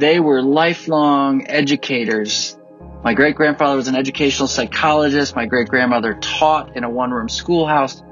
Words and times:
They 0.00 0.18
were 0.18 0.40
lifelong 0.40 1.46
educators. 1.46 2.56
My 3.04 3.12
great 3.12 3.36
grandfather 3.36 3.76
was 3.76 3.86
an 3.86 3.96
educational 3.96 4.48
psychologist. 4.48 5.36
My 5.36 5.44
great 5.44 5.68
grandmother 5.68 6.14
taught 6.14 6.74
in 6.74 6.84
a 6.84 6.88
one 6.88 7.10
room 7.10 7.28
schoolhouse. 7.28 8.02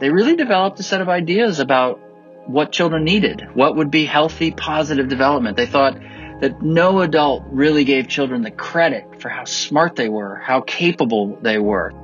They 0.00 0.10
really 0.10 0.36
developed 0.36 0.78
a 0.80 0.82
set 0.82 1.00
of 1.00 1.08
ideas 1.08 1.58
about 1.58 1.98
what 2.44 2.72
children 2.72 3.04
needed, 3.04 3.42
what 3.54 3.74
would 3.74 3.90
be 3.90 4.04
healthy, 4.04 4.50
positive 4.50 5.08
development. 5.08 5.56
They 5.56 5.64
thought 5.64 5.98
that 6.42 6.60
no 6.60 7.00
adult 7.00 7.44
really 7.46 7.84
gave 7.84 8.06
children 8.06 8.42
the 8.42 8.50
credit 8.50 9.22
for 9.22 9.30
how 9.30 9.46
smart 9.46 9.96
they 9.96 10.10
were, 10.10 10.36
how 10.36 10.60
capable 10.60 11.38
they 11.40 11.58
were. 11.58 11.94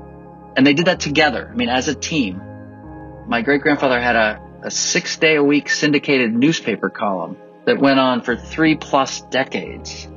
And 0.56 0.66
they 0.66 0.72
did 0.72 0.86
that 0.86 1.00
together. 1.00 1.50
I 1.52 1.54
mean, 1.54 1.68
as 1.68 1.88
a 1.88 1.94
team. 1.94 2.40
My 3.26 3.42
great 3.42 3.60
grandfather 3.60 4.00
had 4.00 4.16
a, 4.16 4.40
a 4.62 4.70
six 4.70 5.18
day 5.18 5.34
a 5.36 5.44
week 5.44 5.68
syndicated 5.68 6.32
newspaper 6.32 6.88
column 6.88 7.36
that 7.66 7.78
went 7.78 8.00
on 8.00 8.22
for 8.22 8.36
three 8.36 8.76
plus 8.76 9.20
decades. 9.20 10.08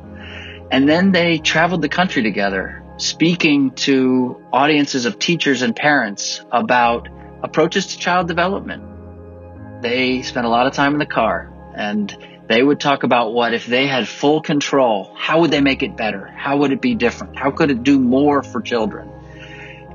And 0.71 0.87
then 0.87 1.11
they 1.11 1.39
traveled 1.39 1.81
the 1.81 1.89
country 1.89 2.23
together, 2.23 2.83
speaking 2.97 3.71
to 3.71 4.43
audiences 4.53 5.05
of 5.05 5.19
teachers 5.19 5.63
and 5.63 5.75
parents 5.75 6.41
about 6.51 7.09
approaches 7.43 7.87
to 7.87 7.97
child 7.97 8.27
development. 8.27 9.81
They 9.81 10.21
spent 10.21 10.45
a 10.45 10.49
lot 10.49 10.67
of 10.67 10.73
time 10.73 10.93
in 10.93 10.99
the 10.99 11.05
car 11.05 11.51
and 11.75 12.15
they 12.47 12.61
would 12.61 12.79
talk 12.79 13.03
about 13.03 13.33
what 13.33 13.53
if 13.53 13.65
they 13.65 13.87
had 13.87 14.07
full 14.07 14.41
control, 14.41 15.13
how 15.15 15.41
would 15.41 15.51
they 15.51 15.61
make 15.61 15.83
it 15.83 15.95
better? 15.95 16.25
How 16.27 16.57
would 16.57 16.71
it 16.71 16.81
be 16.81 16.95
different? 16.95 17.37
How 17.37 17.51
could 17.51 17.71
it 17.71 17.83
do 17.83 17.99
more 17.99 18.43
for 18.43 18.61
children? 18.61 19.09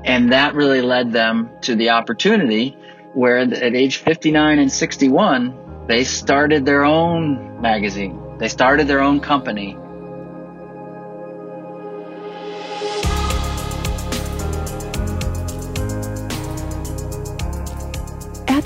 And 0.03 0.31
that 0.31 0.55
really 0.55 0.81
led 0.81 1.11
them 1.11 1.49
to 1.61 1.75
the 1.75 1.91
opportunity 1.91 2.77
where 3.13 3.37
at 3.37 3.75
age 3.75 3.97
59 3.97 4.59
and 4.59 4.71
61, 4.71 5.64
they 5.87 6.03
started 6.03 6.65
their 6.65 6.83
own 6.83 7.61
magazine. 7.61 8.19
They 8.37 8.49
started 8.49 8.87
their 8.87 9.01
own 9.01 9.19
company 9.19 9.77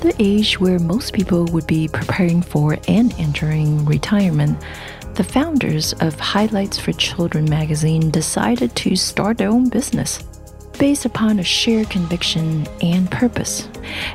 the 0.00 0.14
age 0.18 0.58
where 0.58 0.78
most 0.78 1.12
people 1.12 1.44
would 1.46 1.66
be 1.66 1.86
preparing 1.88 2.40
for 2.40 2.78
and 2.88 3.12
entering 3.18 3.84
retirement, 3.84 4.58
the 5.14 5.24
founders 5.24 5.92
of 6.00 6.18
Highlights 6.18 6.78
for 6.78 6.92
Children 6.92 7.44
magazine 7.50 8.10
decided 8.10 8.74
to 8.76 8.96
start 8.96 9.36
their 9.36 9.50
own 9.50 9.68
business 9.68 10.20
based 10.80 11.04
upon 11.04 11.38
a 11.38 11.44
shared 11.44 11.90
conviction 11.90 12.66
and 12.80 13.10
purpose. 13.10 13.68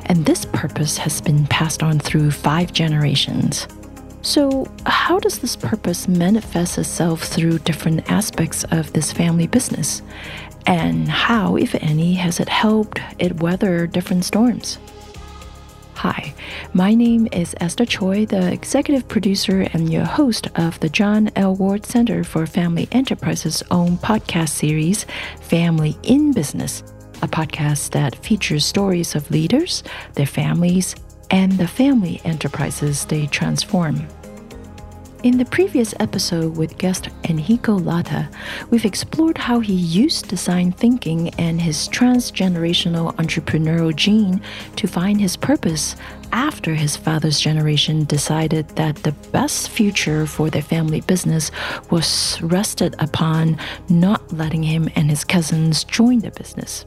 And 0.06 0.26
this 0.26 0.44
purpose 0.44 0.98
has 0.98 1.20
been 1.20 1.46
passed 1.46 1.80
on 1.80 2.00
through 2.00 2.32
five 2.32 2.72
generations. 2.72 3.68
So, 4.22 4.66
how 4.84 5.20
does 5.20 5.38
this 5.38 5.54
purpose 5.54 6.08
manifest 6.08 6.76
itself 6.76 7.22
through 7.22 7.60
different 7.60 8.10
aspects 8.10 8.64
of 8.72 8.92
this 8.92 9.12
family 9.12 9.46
business? 9.46 10.02
And 10.66 11.08
how, 11.08 11.54
if 11.54 11.76
any, 11.76 12.14
has 12.14 12.40
it 12.40 12.48
helped 12.48 13.00
it 13.20 13.40
weather 13.40 13.86
different 13.86 14.24
storms? 14.24 14.78
Hi, 15.96 16.34
my 16.74 16.94
name 16.94 17.26
is 17.32 17.54
Esther 17.58 17.86
Choi, 17.86 18.26
the 18.26 18.52
executive 18.52 19.08
producer 19.08 19.62
and 19.72 19.90
your 19.90 20.04
host 20.04 20.46
of 20.54 20.78
the 20.80 20.90
John 20.90 21.30
L. 21.36 21.54
Ward 21.54 21.86
Center 21.86 22.22
for 22.22 22.46
Family 22.46 22.86
Enterprises' 22.92 23.62
own 23.70 23.96
podcast 23.96 24.50
series, 24.50 25.06
Family 25.40 25.96
in 26.02 26.32
Business, 26.32 26.82
a 27.22 27.28
podcast 27.28 27.92
that 27.92 28.14
features 28.22 28.66
stories 28.66 29.14
of 29.14 29.30
leaders, 29.30 29.82
their 30.12 30.26
families, 30.26 30.94
and 31.30 31.52
the 31.52 31.66
family 31.66 32.20
enterprises 32.24 33.06
they 33.06 33.26
transform. 33.28 34.06
In 35.22 35.38
the 35.38 35.46
previous 35.46 35.94
episode 35.98 36.56
with 36.56 36.78
guest 36.78 37.08
Enrico 37.28 37.74
Lata, 37.74 38.28
we've 38.70 38.84
explored 38.84 39.38
how 39.38 39.60
he 39.60 39.72
used 39.72 40.28
design 40.28 40.72
thinking 40.72 41.30
and 41.30 41.60
his 41.60 41.88
transgenerational 41.88 43.14
entrepreneurial 43.16 43.96
gene 43.96 44.40
to 44.76 44.86
find 44.86 45.20
his 45.20 45.36
purpose 45.36 45.96
after 46.32 46.74
his 46.74 46.96
father's 46.96 47.40
generation 47.40 48.04
decided 48.04 48.68
that 48.70 48.96
the 48.96 49.12
best 49.32 49.70
future 49.70 50.26
for 50.26 50.50
their 50.50 50.62
family 50.62 51.00
business 51.00 51.50
was 51.90 52.40
rested 52.42 52.94
upon 52.98 53.58
not 53.88 54.32
letting 54.32 54.62
him 54.62 54.88
and 54.96 55.08
his 55.08 55.24
cousins 55.24 55.82
join 55.82 56.20
the 56.20 56.30
business 56.30 56.84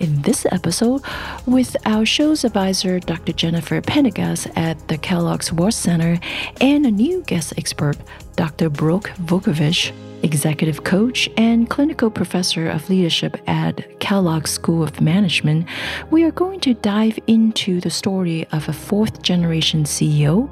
in 0.00 0.22
this 0.22 0.46
episode 0.50 1.02
with 1.46 1.76
our 1.86 2.04
show's 2.06 2.44
advisor, 2.44 3.00
Dr. 3.00 3.32
Jennifer 3.32 3.80
Pendergast 3.80 4.48
at 4.56 4.88
the 4.88 4.98
Kellogg's 4.98 5.52
Ward 5.52 5.74
Center, 5.74 6.18
and 6.60 6.86
a 6.86 6.90
new 6.90 7.22
guest 7.22 7.54
expert, 7.56 7.96
Dr. 8.36 8.70
Brooke 8.70 9.10
Vukovich, 9.20 9.92
executive 10.22 10.84
coach 10.84 11.28
and 11.36 11.70
clinical 11.70 12.10
professor 12.10 12.68
of 12.68 12.88
leadership 12.90 13.36
at 13.46 13.98
Kellogg 14.00 14.46
School 14.46 14.82
of 14.82 15.00
Management, 15.00 15.66
we 16.10 16.24
are 16.24 16.32
going 16.32 16.60
to 16.60 16.74
dive 16.74 17.18
into 17.26 17.80
the 17.80 17.90
story 17.90 18.46
of 18.52 18.68
a 18.68 18.72
fourth 18.72 19.22
generation 19.22 19.84
CEO, 19.84 20.50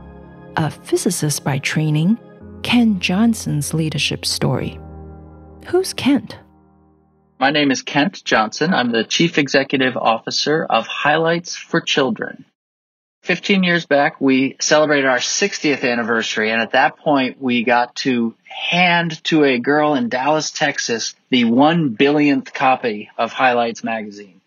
a 0.56 0.70
physicist 0.70 1.44
by 1.44 1.58
training, 1.58 2.18
Kent 2.62 3.00
Johnson's 3.00 3.74
leadership 3.74 4.24
story. 4.24 4.80
Who's 5.66 5.92
Kent? 5.92 6.38
My 7.38 7.50
name 7.50 7.70
is 7.70 7.82
Kent 7.82 8.24
Johnson. 8.24 8.72
I'm 8.72 8.92
the 8.92 9.04
Chief 9.04 9.36
Executive 9.36 9.94
Officer 9.94 10.64
of 10.64 10.86
Highlights 10.86 11.54
for 11.54 11.82
Children. 11.82 12.46
15 13.24 13.62
years 13.62 13.84
back, 13.84 14.18
we 14.22 14.56
celebrated 14.58 15.04
our 15.04 15.18
60th 15.18 15.84
anniversary, 15.84 16.50
and 16.50 16.62
at 16.62 16.72
that 16.72 16.96
point, 16.96 17.38
we 17.38 17.62
got 17.62 17.94
to 17.96 18.34
hand 18.44 19.22
to 19.24 19.44
a 19.44 19.58
girl 19.58 19.94
in 19.96 20.08
Dallas, 20.08 20.50
Texas, 20.50 21.14
the 21.28 21.44
one 21.44 21.90
billionth 21.90 22.54
copy 22.54 23.10
of 23.18 23.34
Highlights 23.34 23.84
magazine. 23.84 24.40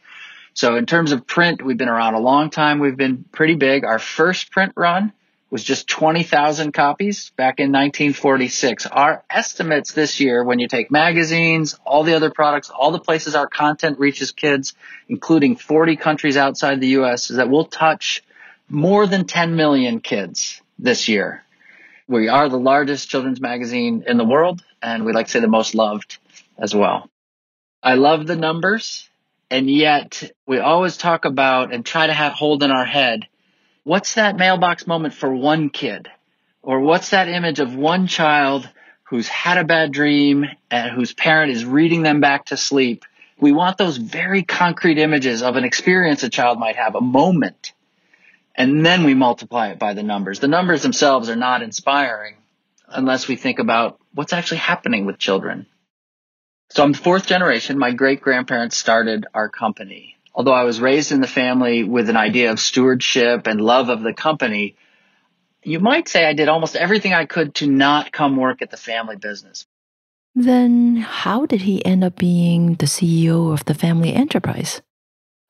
So 0.56 0.76
in 0.76 0.88
terms 0.88 1.12
of 1.12 1.28
print, 1.28 1.62
we've 1.62 1.78
been 1.78 1.90
around 1.90 2.16
a 2.16 2.20
long 2.20 2.50
time. 2.50 2.80
We've 2.80 2.98
been 2.98 3.24
pretty 3.32 3.56
big. 3.56 3.86
Our 3.86 4.00
first 4.00 4.50
print 4.50 4.74
run 4.76 5.14
was 5.50 5.64
just 5.64 5.88
20,000 5.88 6.72
copies 6.74 7.32
back 7.32 7.60
in 7.60 7.72
1946. 7.72 8.86
Our 8.86 9.24
estimates 9.30 9.94
this 9.94 10.20
year, 10.20 10.44
when 10.44 10.60
you 10.60 10.68
take 10.68 10.92
magazines, 10.92 11.76
all 11.86 12.04
the 12.04 12.16
other 12.16 12.30
products, 12.30 12.70
all 12.70 12.92
the 12.92 13.00
places 13.00 13.36
our 13.36 13.48
content 13.48 14.00
reaches 14.00 14.32
kids, 14.32 14.74
including 15.08 15.56
40 15.56 15.96
countries 15.96 16.38
outside 16.38 16.80
the 16.80 16.90
U.S., 16.90 17.32
is 17.32 17.38
that 17.38 17.50
we'll 17.50 17.66
touch 17.66 18.24
more 18.68 19.08
than 19.08 19.26
10 19.26 19.56
million 19.56 20.00
kids 20.00 20.62
this 20.78 21.08
year. 21.08 21.44
We 22.08 22.28
are 22.28 22.50
the 22.50 22.60
largest 22.60 23.10
children's 23.10 23.42
magazine 23.42 24.04
in 24.06 24.18
the 24.18 24.26
world, 24.26 24.64
and 24.82 25.04
we 25.06 25.14
like 25.14 25.28
to 25.28 25.32
say 25.32 25.40
the 25.40 25.48
most 25.48 25.74
loved 25.74 26.20
as 26.58 26.76
well. 26.76 27.10
I 27.82 27.96
love 27.96 28.28
the 28.28 28.36
numbers, 28.36 29.10
and 29.50 29.70
yet 29.70 30.32
we 30.46 30.60
always 30.60 30.98
talk 30.98 31.26
about 31.26 31.74
and 31.74 31.84
try 31.84 32.06
to 32.06 32.14
have 32.14 32.34
hold 32.34 32.62
in 32.62 32.72
our 32.72 32.86
head 32.86 33.28
what's 33.90 34.14
that 34.14 34.38
mailbox 34.38 34.86
moment 34.86 35.16
for 35.16 35.34
one 35.34 35.72
kid? 35.72 36.08
Or 36.62 36.80
what's 36.80 37.10
that 37.10 37.28
image 37.28 37.60
of 37.60 37.76
one 37.76 38.06
child 38.06 38.70
who's 39.06 39.28
had 39.28 39.58
a 39.58 39.64
bad 39.64 39.92
dream 39.92 40.46
and 40.70 40.92
whose 40.92 41.12
parent 41.12 41.52
is 41.52 41.66
reading 41.66 42.04
them 42.04 42.22
back 42.22 42.46
to 42.46 42.58
sleep? 42.58 43.04
We 43.40 43.52
want 43.52 43.80
those 43.80 43.98
very 43.98 44.44
concrete 44.44 45.00
images 45.00 45.42
of 45.42 45.56
an 45.56 45.64
experience 45.64 46.22
a 46.22 46.30
child 46.30 46.60
might 46.60 46.76
have, 46.76 46.94
a 46.94 47.02
moment. 47.02 47.74
And 48.54 48.86
then 48.86 49.06
we 49.06 49.16
multiply 49.16 49.70
it 49.70 49.80
by 49.80 49.96
the 49.96 50.04
numbers. 50.04 50.40
The 50.40 50.48
numbers 50.48 50.84
themselves 50.84 51.28
are 51.28 51.36
not 51.36 51.64
inspiring 51.64 52.36
unless 52.88 53.28
we 53.28 53.38
think 53.38 53.58
about 53.58 54.00
what's 54.14 54.34
actually 54.34 54.58
happening 54.58 55.08
with 55.08 55.18
children. 55.18 55.66
So 56.70 56.84
I'm 56.84 56.92
the 56.92 57.00
fourth 57.00 57.26
generation. 57.26 57.80
My 57.80 57.92
great 57.92 58.22
grandparents 58.22 58.78
started 58.78 59.26
our 59.34 59.50
company 59.50 60.19
although 60.40 60.54
I 60.54 60.64
was 60.64 60.80
raised 60.80 61.12
in 61.12 61.20
the 61.20 61.28
family 61.28 61.84
with 61.84 62.10
an 62.10 62.16
idea 62.16 62.50
of 62.50 62.62
stewardship 62.62 63.46
and 63.46 63.60
love 63.60 63.90
of 63.90 64.02
the 64.02 64.14
company, 64.14 64.78
you 65.64 65.82
might 65.82 66.08
say 66.08 66.24
I 66.24 66.32
did 66.32 66.48
almost 66.48 66.78
everything 66.78 67.14
I 67.14 67.26
could 67.26 67.56
to 67.56 67.68
not 67.68 68.14
come 68.14 68.38
work 68.38 68.62
at 68.62 68.72
the 68.72 68.78
family 68.78 69.18
business. 69.18 69.68
Then, 70.34 70.96
how 70.96 71.46
did 71.46 71.64
he 71.64 71.86
end 71.86 72.06
up 72.06 72.16
being 72.16 72.76
the 72.76 72.86
CEO 72.86 73.52
of 73.52 73.66
the 73.66 73.74
family 73.74 74.14
enterprise? 74.14 74.82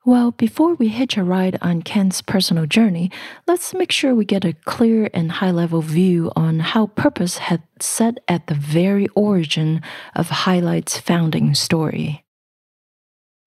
Well, 0.08 0.32
before 0.32 0.74
we 0.74 0.88
hitch 0.88 1.18
a 1.18 1.24
ride 1.24 1.60
on 1.62 1.84
Kent's 1.84 2.24
personal 2.24 2.66
journey, 2.66 3.12
let's 3.46 3.76
make 3.76 3.92
sure 3.92 4.16
we 4.16 4.26
get 4.26 4.44
a 4.44 4.54
clear 4.66 5.08
and 5.14 5.34
high 5.34 5.52
level 5.52 5.84
view 5.84 6.32
on 6.36 6.62
how 6.62 6.88
purpose 6.88 7.38
had 7.38 7.62
set 7.80 8.18
at 8.28 8.48
the 8.48 8.56
very 8.56 9.08
origin 9.14 9.84
of 10.16 10.30
Highlight's 10.30 10.98
founding 10.98 11.54
story 11.54 12.26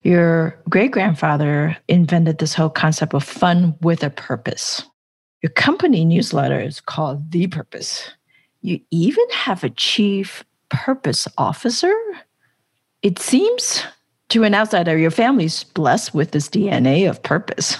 your 0.03 0.59
great 0.69 0.91
grandfather 0.91 1.77
invented 1.87 2.37
this 2.37 2.53
whole 2.53 2.69
concept 2.69 3.13
of 3.13 3.23
fun 3.23 3.75
with 3.81 4.03
a 4.03 4.09
purpose. 4.09 4.83
Your 5.41 5.51
company 5.51 6.05
newsletter 6.05 6.59
is 6.59 6.79
called 6.79 7.31
The 7.31 7.47
Purpose. 7.47 8.09
You 8.61 8.79
even 8.91 9.25
have 9.31 9.63
a 9.63 9.69
chief 9.69 10.43
purpose 10.69 11.27
officer? 11.37 11.93
It 13.01 13.19
seems 13.19 13.83
to 14.29 14.43
an 14.43 14.55
outsider, 14.55 14.97
your 14.97 15.11
family's 15.11 15.63
blessed 15.63 16.13
with 16.13 16.31
this 16.31 16.49
DNA 16.49 17.09
of 17.09 17.21
purpose. 17.23 17.77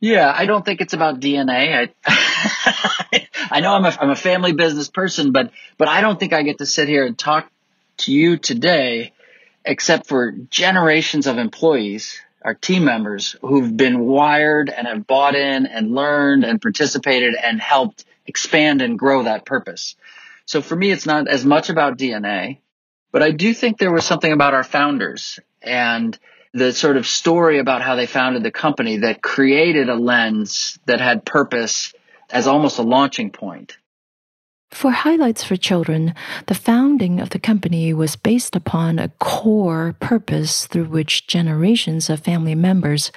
Yeah, 0.00 0.30
I 0.34 0.44
don't 0.44 0.64
think 0.64 0.80
it's 0.82 0.92
about 0.92 1.20
DNA. 1.20 1.90
I, 2.06 3.26
I 3.50 3.60
know 3.60 3.72
I'm 3.74 3.84
a, 3.86 3.96
I'm 4.00 4.10
a 4.10 4.16
family 4.16 4.52
business 4.52 4.88
person, 4.88 5.32
but 5.32 5.50
but 5.78 5.88
I 5.88 6.02
don't 6.02 6.20
think 6.20 6.34
I 6.34 6.42
get 6.42 6.58
to 6.58 6.66
sit 6.66 6.88
here 6.88 7.06
and 7.06 7.16
talk 7.16 7.50
to 7.98 8.12
you 8.12 8.36
today, 8.36 9.13
except 9.64 10.06
for 10.06 10.32
generations 10.50 11.26
of 11.26 11.38
employees, 11.38 12.20
our 12.42 12.54
team 12.54 12.84
members 12.84 13.36
who've 13.40 13.76
been 13.76 14.00
wired 14.00 14.68
and 14.68 14.86
have 14.86 15.06
bought 15.06 15.34
in 15.34 15.66
and 15.66 15.94
learned 15.94 16.44
and 16.44 16.60
participated 16.60 17.34
and 17.34 17.60
helped 17.60 18.04
expand 18.26 18.82
and 18.82 18.98
grow 18.98 19.22
that 19.22 19.46
purpose. 19.46 19.96
So 20.46 20.60
for 20.60 20.76
me, 20.76 20.90
it's 20.90 21.06
not 21.06 21.26
as 21.26 21.44
much 21.44 21.70
about 21.70 21.96
DNA, 21.96 22.58
but 23.12 23.22
I 23.22 23.30
do 23.30 23.54
think 23.54 23.78
there 23.78 23.92
was 23.92 24.04
something 24.04 24.32
about 24.32 24.54
our 24.54 24.64
founders 24.64 25.38
and 25.62 26.18
the 26.52 26.72
sort 26.72 26.96
of 26.96 27.06
story 27.06 27.58
about 27.58 27.82
how 27.82 27.96
they 27.96 28.06
founded 28.06 28.42
the 28.42 28.50
company 28.50 28.98
that 28.98 29.22
created 29.22 29.88
a 29.88 29.94
lens 29.94 30.78
that 30.86 31.00
had 31.00 31.24
purpose 31.24 31.94
as 32.30 32.46
almost 32.46 32.78
a 32.78 32.82
launching 32.82 33.30
point. 33.30 33.76
For 34.74 34.90
Highlights 34.90 35.44
for 35.44 35.54
Children, 35.54 36.16
the 36.48 36.54
founding 36.54 37.20
of 37.20 37.30
the 37.30 37.38
company 37.38 37.94
was 37.94 38.16
based 38.16 38.56
upon 38.56 38.98
a 38.98 39.08
core 39.20 39.94
purpose 40.00 40.66
through 40.66 40.86
which 40.86 41.28
generations 41.28 42.10
of 42.10 42.18
family 42.18 42.56
members, 42.56 43.12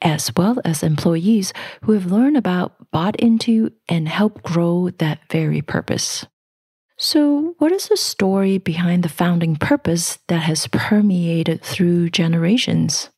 as 0.00 0.32
well 0.34 0.56
as 0.64 0.82
employees 0.82 1.52
who 1.82 1.92
have 1.92 2.10
learned 2.10 2.38
about, 2.38 2.90
bought 2.90 3.14
into, 3.16 3.70
and 3.90 4.08
helped 4.08 4.42
grow 4.42 4.88
that 4.98 5.18
very 5.30 5.60
purpose. 5.60 6.24
So, 6.96 7.56
what 7.58 7.72
is 7.72 7.88
the 7.88 7.98
story 7.98 8.56
behind 8.56 9.02
the 9.02 9.10
founding 9.10 9.56
purpose 9.56 10.18
that 10.28 10.42
has 10.42 10.66
permeated 10.68 11.60
through 11.60 12.08
generations? 12.08 13.10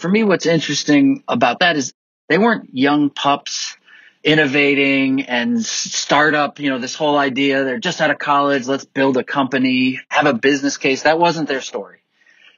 For 0.00 0.08
me, 0.08 0.24
what's 0.24 0.46
interesting 0.46 1.22
about 1.28 1.60
that 1.60 1.76
is 1.76 1.92
they 2.28 2.38
weren't 2.38 2.68
young 2.72 3.08
pups 3.08 3.77
innovating 4.24 5.22
and 5.22 5.64
startup, 5.64 6.58
you 6.58 6.70
know, 6.70 6.78
this 6.78 6.94
whole 6.94 7.16
idea. 7.16 7.64
They're 7.64 7.78
just 7.78 8.00
out 8.00 8.10
of 8.10 8.18
college. 8.18 8.66
Let's 8.66 8.84
build 8.84 9.16
a 9.16 9.24
company, 9.24 10.00
have 10.08 10.26
a 10.26 10.34
business 10.34 10.76
case. 10.76 11.02
That 11.02 11.18
wasn't 11.18 11.48
their 11.48 11.60
story. 11.60 11.98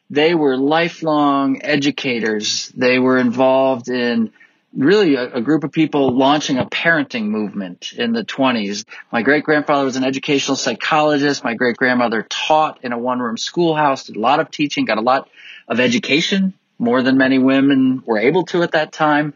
They 0.08 0.34
were 0.34 0.56
lifelong 0.56 1.62
educators. 1.62 2.72
They 2.76 2.98
were 2.98 3.18
involved 3.18 3.88
in 3.88 4.32
really 4.74 5.14
a, 5.14 5.34
a, 5.34 5.40
group 5.40 5.64
of 5.64 5.72
people 5.72 6.16
launching 6.16 6.58
a 6.58 6.66
parenting 6.66 7.24
movement 7.24 7.92
in 7.92 8.12
the 8.12 8.24
20s. 8.24 8.84
My 9.12 9.22
great 9.22 9.44
grandfather 9.44 9.84
was 9.84 9.96
an 9.96 10.04
educational 10.04 10.56
psychologist. 10.56 11.44
My 11.44 11.54
great 11.54 11.76
grandmother 11.76 12.26
taught 12.28 12.80
in 12.82 12.92
a 12.92 12.98
one 12.98 13.20
room 13.20 13.36
schoolhouse, 13.36 14.04
did 14.04 14.16
a 14.16 14.20
lot 14.20 14.40
of 14.40 14.50
teaching, 14.50 14.84
got 14.84 14.98
a 14.98 15.02
lot 15.02 15.28
of 15.68 15.80
education, 15.80 16.54
more 16.78 17.02
than 17.02 17.18
many 17.18 17.38
women 17.38 18.02
were 18.06 18.18
able 18.18 18.44
to 18.46 18.62
at 18.62 18.72
that 18.72 18.92
time. 18.92 19.34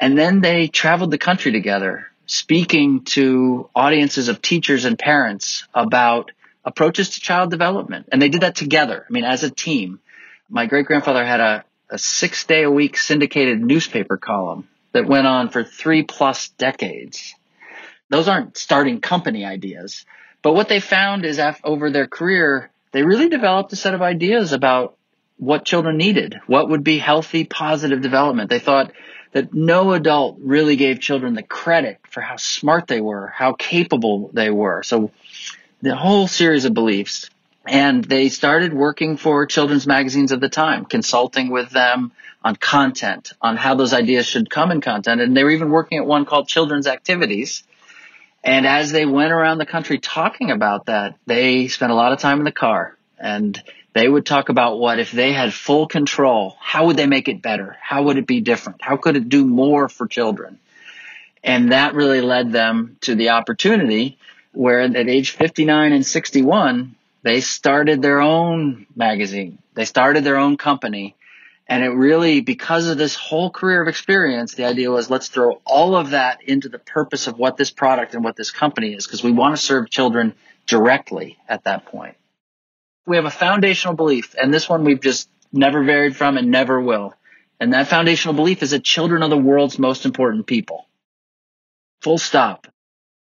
And 0.00 0.16
then 0.16 0.40
they 0.40 0.68
traveled 0.68 1.10
the 1.10 1.18
country 1.18 1.52
together, 1.52 2.06
speaking 2.26 3.04
to 3.04 3.68
audiences 3.74 4.28
of 4.28 4.40
teachers 4.40 4.84
and 4.84 4.98
parents 4.98 5.64
about 5.74 6.30
approaches 6.64 7.10
to 7.10 7.20
child 7.20 7.50
development. 7.50 8.08
And 8.12 8.20
they 8.20 8.28
did 8.28 8.42
that 8.42 8.56
together. 8.56 9.04
I 9.08 9.12
mean, 9.12 9.24
as 9.24 9.42
a 9.42 9.50
team. 9.50 10.00
My 10.50 10.66
great 10.66 10.86
grandfather 10.86 11.26
had 11.26 11.40
a 11.40 11.64
a 11.90 11.98
six 11.98 12.44
day 12.44 12.64
a 12.64 12.70
week 12.70 12.96
syndicated 12.96 13.60
newspaper 13.60 14.16
column 14.16 14.68
that 14.92 15.06
went 15.06 15.26
on 15.26 15.48
for 15.48 15.64
three 15.64 16.02
plus 16.02 16.48
decades. 16.50 17.34
Those 18.10 18.28
aren't 18.28 18.56
starting 18.56 19.00
company 19.00 19.44
ideas, 19.44 20.04
but 20.42 20.54
what 20.54 20.68
they 20.68 20.80
found 20.80 21.24
is 21.24 21.40
over 21.64 21.90
their 21.90 22.06
career, 22.06 22.70
they 22.92 23.02
really 23.02 23.28
developed 23.28 23.72
a 23.72 23.76
set 23.76 23.94
of 23.94 24.02
ideas 24.02 24.52
about 24.52 24.96
what 25.36 25.64
children 25.64 25.96
needed, 25.96 26.40
what 26.46 26.68
would 26.70 26.82
be 26.82 26.98
healthy, 26.98 27.44
positive 27.44 28.00
development. 28.00 28.50
They 28.50 28.58
thought 28.58 28.92
that 29.32 29.52
no 29.52 29.92
adult 29.92 30.38
really 30.40 30.76
gave 30.76 31.00
children 31.00 31.34
the 31.34 31.42
credit 31.42 31.98
for 32.10 32.20
how 32.20 32.36
smart 32.36 32.86
they 32.86 33.00
were, 33.00 33.28
how 33.28 33.52
capable 33.52 34.30
they 34.32 34.50
were. 34.50 34.82
So 34.82 35.10
the 35.82 35.94
whole 35.94 36.26
series 36.26 36.64
of 36.64 36.74
beliefs 36.74 37.30
and 37.66 38.02
they 38.02 38.30
started 38.30 38.72
working 38.72 39.16
for 39.16 39.46
children's 39.46 39.86
magazines 39.86 40.32
of 40.32 40.40
the 40.40 40.48
time, 40.48 40.86
consulting 40.86 41.50
with 41.50 41.70
them 41.70 42.12
on 42.42 42.56
content, 42.56 43.32
on 43.42 43.56
how 43.56 43.74
those 43.74 43.92
ideas 43.92 44.26
should 44.26 44.48
come 44.48 44.70
in 44.70 44.80
content. 44.80 45.20
And 45.20 45.36
they 45.36 45.44
were 45.44 45.50
even 45.50 45.70
working 45.70 45.98
at 45.98 46.06
one 46.06 46.24
called 46.24 46.48
Children's 46.48 46.86
Activities. 46.86 47.62
And 48.42 48.66
as 48.66 48.90
they 48.90 49.04
went 49.04 49.32
around 49.32 49.58
the 49.58 49.66
country 49.66 49.98
talking 49.98 50.50
about 50.50 50.86
that, 50.86 51.16
they 51.26 51.68
spent 51.68 51.92
a 51.92 51.94
lot 51.94 52.12
of 52.12 52.20
time 52.20 52.38
in 52.38 52.44
the 52.44 52.52
car 52.52 52.97
and 53.18 53.62
they 53.94 54.08
would 54.08 54.26
talk 54.26 54.48
about 54.48 54.78
what 54.78 54.98
if 54.98 55.10
they 55.10 55.32
had 55.32 55.52
full 55.52 55.86
control, 55.86 56.56
how 56.60 56.86
would 56.86 56.96
they 56.96 57.06
make 57.06 57.28
it 57.28 57.42
better? 57.42 57.76
How 57.80 58.04
would 58.04 58.16
it 58.16 58.26
be 58.26 58.40
different? 58.40 58.82
How 58.82 58.96
could 58.96 59.16
it 59.16 59.28
do 59.28 59.44
more 59.44 59.88
for 59.88 60.06
children? 60.06 60.58
And 61.42 61.72
that 61.72 61.94
really 61.94 62.20
led 62.20 62.52
them 62.52 62.96
to 63.02 63.14
the 63.14 63.30
opportunity 63.30 64.18
where 64.52 64.80
at 64.80 64.96
age 64.96 65.30
59 65.30 65.92
and 65.92 66.04
61, 66.04 66.94
they 67.22 67.40
started 67.40 68.02
their 68.02 68.20
own 68.20 68.86
magazine. 68.94 69.58
They 69.74 69.84
started 69.84 70.24
their 70.24 70.36
own 70.36 70.56
company. 70.56 71.14
And 71.66 71.84
it 71.84 71.90
really, 71.90 72.40
because 72.40 72.88
of 72.88 72.96
this 72.96 73.14
whole 73.14 73.50
career 73.50 73.82
of 73.82 73.88
experience, 73.88 74.54
the 74.54 74.64
idea 74.64 74.90
was 74.90 75.10
let's 75.10 75.28
throw 75.28 75.60
all 75.64 75.94
of 75.96 76.10
that 76.10 76.42
into 76.42 76.68
the 76.68 76.78
purpose 76.78 77.26
of 77.26 77.38
what 77.38 77.56
this 77.56 77.70
product 77.70 78.14
and 78.14 78.24
what 78.24 78.36
this 78.36 78.50
company 78.50 78.94
is, 78.94 79.06
because 79.06 79.22
we 79.22 79.32
want 79.32 79.54
to 79.54 79.62
serve 79.62 79.90
children 79.90 80.34
directly 80.66 81.36
at 81.48 81.64
that 81.64 81.84
point. 81.86 82.16
We 83.08 83.16
have 83.16 83.24
a 83.24 83.30
foundational 83.30 83.94
belief, 83.94 84.34
and 84.38 84.52
this 84.52 84.68
one 84.68 84.84
we've 84.84 85.00
just 85.00 85.30
never 85.50 85.82
varied 85.82 86.14
from 86.14 86.36
and 86.36 86.50
never 86.50 86.78
will. 86.78 87.14
And 87.58 87.72
that 87.72 87.88
foundational 87.88 88.34
belief 88.34 88.62
is 88.62 88.72
that 88.72 88.84
children 88.84 89.22
are 89.22 89.30
the 89.30 89.36
world's 89.38 89.78
most 89.78 90.04
important 90.04 90.46
people. 90.46 90.86
Full 92.02 92.18
stop. 92.18 92.66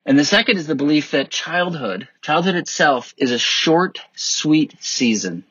And 0.05 0.19
the 0.19 0.25
second 0.25 0.59
is 0.59 0.67
the 0.67 0.75
belief 0.75 1.13
that 1.13 1.31
childhood, 1.31 2.09
childhood 2.23 2.57
itself 2.57 3.15
is 3.17 3.31
a 3.31 3.39
short, 3.39 4.01
sweet 4.17 4.75
season. 4.81 5.45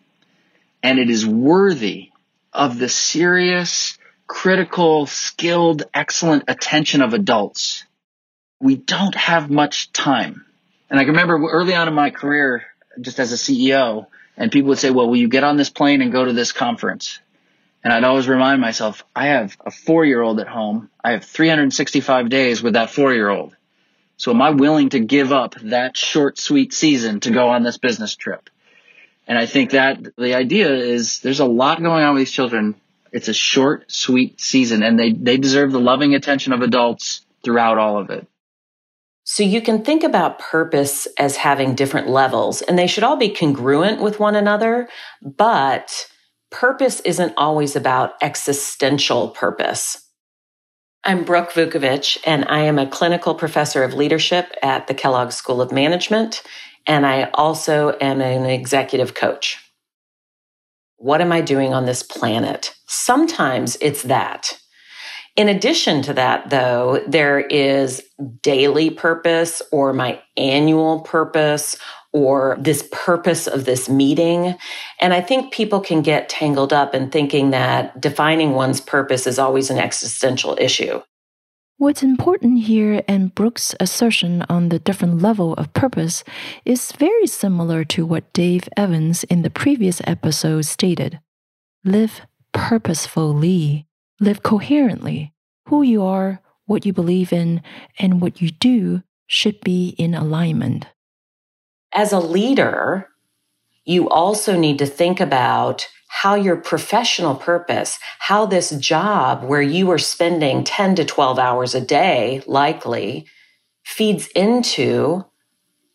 And 0.83 0.99
it 0.99 1.09
is 1.09 1.25
worthy 1.25 2.09
of 2.51 2.77
the 2.77 2.89
serious, 2.89 3.97
critical, 4.27 5.05
skilled, 5.05 5.83
excellent 5.93 6.43
attention 6.49 7.01
of 7.01 7.13
adults. 7.13 7.85
We 8.59 8.75
don't 8.75 9.15
have 9.15 9.49
much 9.49 9.93
time. 9.93 10.45
And 10.89 10.99
I 10.99 11.05
can 11.05 11.13
remember 11.13 11.47
early 11.47 11.75
on 11.75 11.87
in 11.87 11.93
my 11.93 12.09
career, 12.09 12.65
just 12.99 13.19
as 13.19 13.31
a 13.31 13.35
CEO, 13.35 14.07
and 14.37 14.51
people 14.51 14.69
would 14.69 14.79
say, 14.79 14.91
well, 14.91 15.09
will 15.09 15.17
you 15.17 15.27
get 15.27 15.43
on 15.43 15.57
this 15.57 15.69
plane 15.69 16.01
and 16.01 16.11
go 16.11 16.23
to 16.23 16.33
this 16.33 16.51
conference? 16.51 17.19
And 17.83 17.91
I'd 17.91 18.03
always 18.03 18.27
remind 18.27 18.61
myself, 18.61 19.03
I 19.15 19.27
have 19.27 19.57
a 19.65 19.71
four 19.71 20.05
year 20.05 20.21
old 20.21 20.39
at 20.39 20.47
home. 20.47 20.89
I 21.03 21.11
have 21.11 21.25
365 21.25 22.29
days 22.29 22.61
with 22.61 22.73
that 22.73 22.91
four 22.91 23.13
year 23.13 23.29
old. 23.29 23.55
So 24.17 24.31
am 24.31 24.41
I 24.41 24.51
willing 24.51 24.89
to 24.89 24.99
give 24.99 25.31
up 25.31 25.55
that 25.61 25.95
short, 25.95 26.39
sweet 26.39 26.73
season 26.73 27.19
to 27.21 27.31
go 27.31 27.49
on 27.49 27.63
this 27.63 27.77
business 27.77 28.15
trip? 28.15 28.49
And 29.27 29.37
I 29.37 29.45
think 29.45 29.71
that 29.71 30.15
the 30.17 30.35
idea 30.35 30.73
is 30.73 31.19
there's 31.19 31.39
a 31.39 31.45
lot 31.45 31.81
going 31.81 32.03
on 32.03 32.13
with 32.13 32.21
these 32.21 32.31
children. 32.31 32.75
It's 33.11 33.27
a 33.27 33.33
short, 33.33 33.91
sweet 33.91 34.39
season 34.39 34.83
and 34.83 34.99
they, 34.99 35.11
they 35.11 35.37
deserve 35.37 35.71
the 35.71 35.79
loving 35.79 36.13
attention 36.13 36.53
of 36.53 36.61
adults 36.61 37.25
throughout 37.43 37.77
all 37.77 37.97
of 37.97 38.09
it. 38.09 38.27
So 39.29 39.43
you 39.43 39.61
can 39.61 39.83
think 39.83 40.05
about 40.05 40.39
purpose 40.39 41.05
as 41.19 41.35
having 41.35 41.75
different 41.75 42.07
levels 42.07 42.61
and 42.61 42.79
they 42.79 42.87
should 42.87 43.03
all 43.03 43.17
be 43.17 43.27
congruent 43.27 43.99
with 44.01 44.21
one 44.21 44.37
another, 44.37 44.87
but 45.21 46.07
purpose 46.49 47.01
isn't 47.01 47.33
always 47.35 47.75
about 47.75 48.13
existential 48.21 49.27
purpose. 49.31 50.01
I'm 51.03 51.25
Brooke 51.25 51.51
Vukovich, 51.51 52.17
and 52.25 52.45
I 52.45 52.59
am 52.59 52.79
a 52.79 52.87
clinical 52.87 53.35
professor 53.35 53.83
of 53.83 53.93
leadership 53.93 54.55
at 54.63 54.87
the 54.87 54.93
Kellogg 54.93 55.33
School 55.33 55.61
of 55.61 55.73
Management, 55.73 56.41
and 56.85 57.05
I 57.05 57.29
also 57.33 57.97
am 57.99 58.21
an 58.21 58.45
executive 58.45 59.13
coach. 59.13 59.57
What 60.95 61.19
am 61.19 61.33
I 61.33 61.41
doing 61.41 61.73
on 61.73 61.85
this 61.85 62.01
planet? 62.01 62.73
Sometimes 62.87 63.77
it's 63.81 64.03
that. 64.03 64.57
In 65.37 65.49
addition 65.49 66.01
to 66.01 66.13
that, 66.13 66.49
though, 66.49 67.03
there 67.07 67.39
is 67.39 68.03
daily 68.41 68.89
purpose 68.89 69.61
or 69.71 69.93
my 69.93 70.19
annual 70.35 71.01
purpose 71.01 71.77
or 72.11 72.57
this 72.59 72.87
purpose 72.91 73.45
of 73.45 73.65
this 73.65 73.87
meeting. 73.87 74.55
And 74.99 75.13
I 75.13 75.21
think 75.21 75.53
people 75.53 75.79
can 75.79 76.01
get 76.01 76.27
tangled 76.27 76.73
up 76.73 76.95
in 76.95 77.11
thinking 77.11 77.51
that 77.51 78.01
defining 78.01 78.53
one's 78.53 78.81
purpose 78.81 79.27
is 79.27 79.37
always 79.37 79.69
an 79.69 79.77
existential 79.77 80.57
issue. 80.59 81.01
What's 81.77 82.01
important 82.01 82.63
here 82.63 83.03
and 83.07 83.35
Brooke's 83.35 83.75
assertion 83.79 84.43
on 84.49 84.69
the 84.69 84.79
different 84.79 85.21
level 85.21 85.53
of 85.53 85.71
purpose 85.73 86.23
is 86.65 86.91
very 86.93 87.27
similar 87.27 87.83
to 87.85 88.03
what 88.03 88.33
Dave 88.33 88.67
Evans 88.75 89.23
in 89.25 89.43
the 89.43 89.51
previous 89.51 90.01
episode 90.05 90.65
stated. 90.65 91.19
Live 91.85 92.21
purposefully, 92.51 93.85
live 94.19 94.43
coherently. 94.43 95.33
Who 95.67 95.81
you 95.81 96.03
are, 96.03 96.41
what 96.65 96.85
you 96.85 96.93
believe 96.93 97.33
in, 97.33 97.61
and 97.99 98.21
what 98.21 98.41
you 98.41 98.51
do 98.51 99.03
should 99.27 99.59
be 99.61 99.89
in 99.97 100.13
alignment 100.13 100.87
as 101.93 102.13
a 102.13 102.19
leader, 102.19 103.09
you 103.83 104.09
also 104.09 104.57
need 104.57 104.79
to 104.79 104.85
think 104.85 105.19
about 105.19 105.87
how 106.09 106.35
your 106.35 106.55
professional 106.55 107.35
purpose, 107.35 107.99
how 108.19 108.45
this 108.45 108.69
job 108.71 109.43
where 109.43 109.61
you 109.61 109.89
are 109.91 109.97
spending 109.97 110.63
10 110.63 110.95
to 110.95 111.05
12 111.05 111.39
hours 111.39 111.75
a 111.75 111.81
day, 111.81 112.41
likely, 112.45 113.25
feeds 113.83 114.27
into 114.27 115.25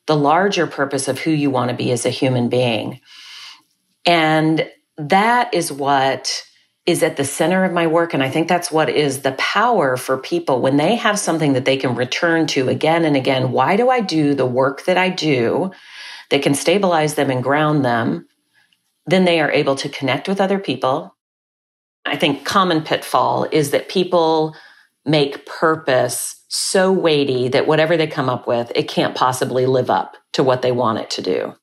the 0.07 0.17
larger 0.17 0.67
purpose 0.67 1.09
of 1.09 1.21
who 1.21 1.31
you 1.31 1.51
want 1.51 1.71
to 1.71 1.77
be 1.77 1.93
as 1.93 2.05
a 2.05 2.11
human 2.11 2.49
being. 2.49 3.01
And 4.05 4.69
that 4.97 5.55
is 5.55 5.71
what 5.71 6.43
is 6.85 7.03
at 7.03 7.17
the 7.17 7.25
center 7.25 7.65
of 7.65 7.73
my 7.73 7.87
work. 7.87 8.13
And 8.13 8.23
I 8.23 8.31
think 8.31 8.49
that's 8.49 8.73
what 8.73 8.89
is 8.89 9.23
the 9.23 9.33
power 9.33 9.97
for 9.97 10.19
people 10.19 10.61
when 10.61 10.77
they 10.77 10.97
have 10.97 11.19
something 11.19 11.53
that 11.53 11.65
they 11.65 11.77
can 11.77 11.95
return 11.95 12.47
to 12.49 12.69
again 12.69 13.05
and 13.05 13.17
again. 13.17 13.53
Why 13.53 13.77
do 13.77 13.89
I 13.89 14.01
do 14.01 14.35
the 14.35 14.47
work 14.47 14.85
that 14.87 14.99
I 14.99 15.09
do 15.09 15.71
that 16.31 16.43
can 16.43 16.55
stabilize 16.55 17.15
them 17.15 17.31
and 17.31 17.43
ground 17.43 17.85
them? 17.85 18.27
Then 19.07 19.25
they 19.25 19.41
are 19.41 19.51
able 19.51 19.77
to 19.77 19.89
connect 19.89 20.29
with 20.29 20.41
other 20.41 20.59
people. 20.59 21.15
I 22.05 22.17
think 22.17 22.45
common 22.45 22.83
pitfall 22.83 23.47
is 23.53 23.71
that 23.71 23.89
people 23.89 24.57
make 25.05 25.47
purpose 25.47 26.45
so 26.49 26.93
weighty 26.93 27.49
that 27.49 27.67
whatever 27.67 27.97
they 27.97 28.07
come 28.07 28.29
up 28.29 28.47
with, 28.47 28.73
it 28.75 28.89
can't 28.89 29.15
possibly 29.15 29.67
live 29.67 29.89
up 29.89 30.17
to 30.33 30.43
what 30.43 30.63
they 30.63 30.73
want 30.73 30.99
it 30.99 31.11
to 31.11 31.23
do. 31.23 31.55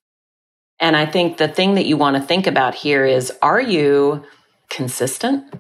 And 0.79 0.95
I 0.95 1.05
think 1.05 1.37
the 1.37 1.47
thing 1.49 1.75
that 1.75 1.85
you 1.85 1.97
want 1.97 2.15
to 2.15 2.23
think 2.23 2.47
about 2.47 2.73
here 2.73 3.05
is 3.05 3.31
are 3.41 3.59
you 3.59 4.23
consistent? 4.69 5.53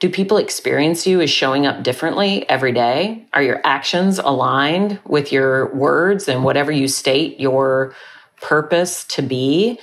Do 0.00 0.08
people 0.08 0.36
experience 0.36 1.06
you 1.06 1.20
as 1.20 1.30
showing 1.30 1.66
up 1.66 1.82
differently 1.82 2.48
every 2.48 2.72
day? 2.72 3.26
Are 3.32 3.42
your 3.42 3.60
actions 3.64 4.18
aligned 4.18 5.00
with 5.04 5.32
your 5.32 5.74
words 5.74 6.28
and 6.28 6.44
whatever 6.44 6.70
you 6.70 6.86
state 6.86 7.40
your 7.40 7.94
purpose 8.40 9.04
to 9.06 9.22
be? 9.22 9.80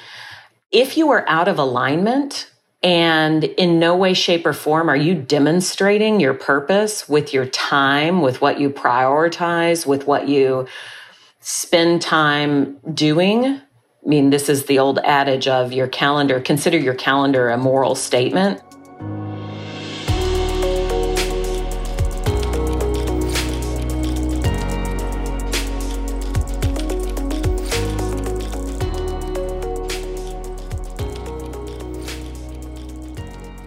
If 0.72 0.96
you 0.96 1.12
are 1.12 1.26
out 1.28 1.48
of 1.48 1.60
alignment, 1.60 2.50
and 2.86 3.44
in 3.44 3.80
no 3.80 3.96
way, 3.96 4.14
shape, 4.14 4.46
or 4.46 4.54
form 4.54 4.90
are 4.90 4.96
you 4.96 5.16
demonstrating 5.16 6.20
your 6.20 6.36
purpose 6.36 7.10
with 7.10 7.34
your 7.34 7.48
time, 7.48 8.22
with 8.22 8.42
what 8.42 8.60
you 8.60 8.70
prioritize, 8.70 9.88
with 9.88 10.06
what 10.06 10.30
you 10.30 10.68
spend 11.40 12.02
time 12.04 12.78
doing. 12.94 13.46
I 13.46 13.62
mean, 14.04 14.30
this 14.30 14.50
is 14.50 14.66
the 14.66 14.78
old 14.78 15.00
adage 15.00 15.48
of 15.48 15.74
your 15.74 15.88
calendar, 15.88 16.40
consider 16.40 16.78
your 16.78 16.94
calendar 16.94 17.50
a 17.50 17.58
moral 17.58 17.96
statement. 17.96 18.62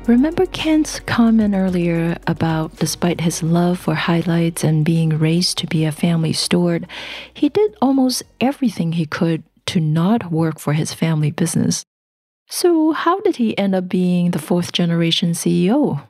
Remember 0.09 0.47
Kent's 0.47 1.01
comment 1.01 1.55
earlier 1.55 2.17
about 2.27 2.75
despite 2.77 3.21
his 3.21 3.43
love 3.43 3.79
for 3.79 3.95
highlights 3.95 4.65
and 4.65 4.83
being 4.83 5.11
raised 5.11 5.59
to 5.59 5.67
be 5.67 5.85
a 5.85 5.93
family 5.93 6.33
steward, 6.33 6.87
he 7.35 7.51
did 7.51 7.77
almost 7.83 8.23
everything 8.41 8.93
he 8.93 9.05
could 9.05 9.43
to 9.67 9.81
not 9.81 10.33
work 10.33 10.59
for 10.59 10.73
his 10.73 10.95
family 10.95 11.31
business. 11.31 11.85
So, 12.51 12.93
how 12.93 13.21
did 13.21 13.37
he 13.37 13.57
end 13.59 13.75
up 13.75 13.89
being 13.89 14.31
the 14.31 14.39
fourth 14.39 14.73
generation 14.73 15.33
CEO? 15.33 16.03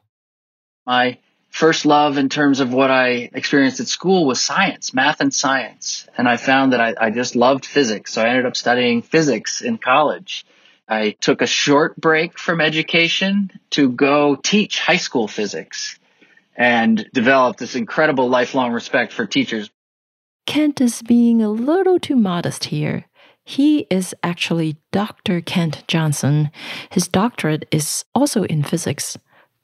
My 0.86 1.18
first 1.50 1.84
love 1.84 2.16
in 2.16 2.28
terms 2.28 2.60
of 2.60 2.72
what 2.72 2.92
I 2.92 3.28
experienced 3.34 3.80
at 3.80 3.88
school 3.88 4.24
was 4.24 4.40
science, 4.40 4.94
math 4.94 5.20
and 5.20 5.34
science. 5.34 6.06
And 6.16 6.28
I 6.28 6.36
found 6.36 6.72
that 6.72 6.80
I, 6.80 6.94
I 6.98 7.10
just 7.10 7.34
loved 7.34 7.66
physics. 7.66 8.12
So 8.12 8.22
I 8.22 8.28
ended 8.28 8.46
up 8.46 8.56
studying 8.56 9.02
physics 9.02 9.62
in 9.62 9.78
college. 9.78 10.46
I 10.88 11.16
took 11.20 11.42
a 11.42 11.46
short 11.46 11.96
break 11.96 12.38
from 12.38 12.60
education 12.60 13.50
to 13.70 13.90
go 13.90 14.36
teach 14.36 14.80
high 14.80 14.96
school 14.96 15.26
physics 15.26 15.98
and 16.56 17.04
developed 17.12 17.58
this 17.58 17.74
incredible 17.74 18.28
lifelong 18.28 18.72
respect 18.72 19.12
for 19.12 19.26
teachers. 19.26 19.70
Kent 20.46 20.80
is 20.80 21.02
being 21.02 21.42
a 21.42 21.50
little 21.50 21.98
too 21.98 22.16
modest 22.16 22.66
here. 22.66 23.04
He 23.48 23.86
is 23.90 24.14
actually 24.22 24.76
Dr. 24.92 25.40
Kent 25.40 25.82
Johnson. 25.88 26.50
His 26.90 27.08
doctorate 27.08 27.66
is 27.70 28.04
also 28.14 28.44
in 28.44 28.62
physics. 28.62 29.16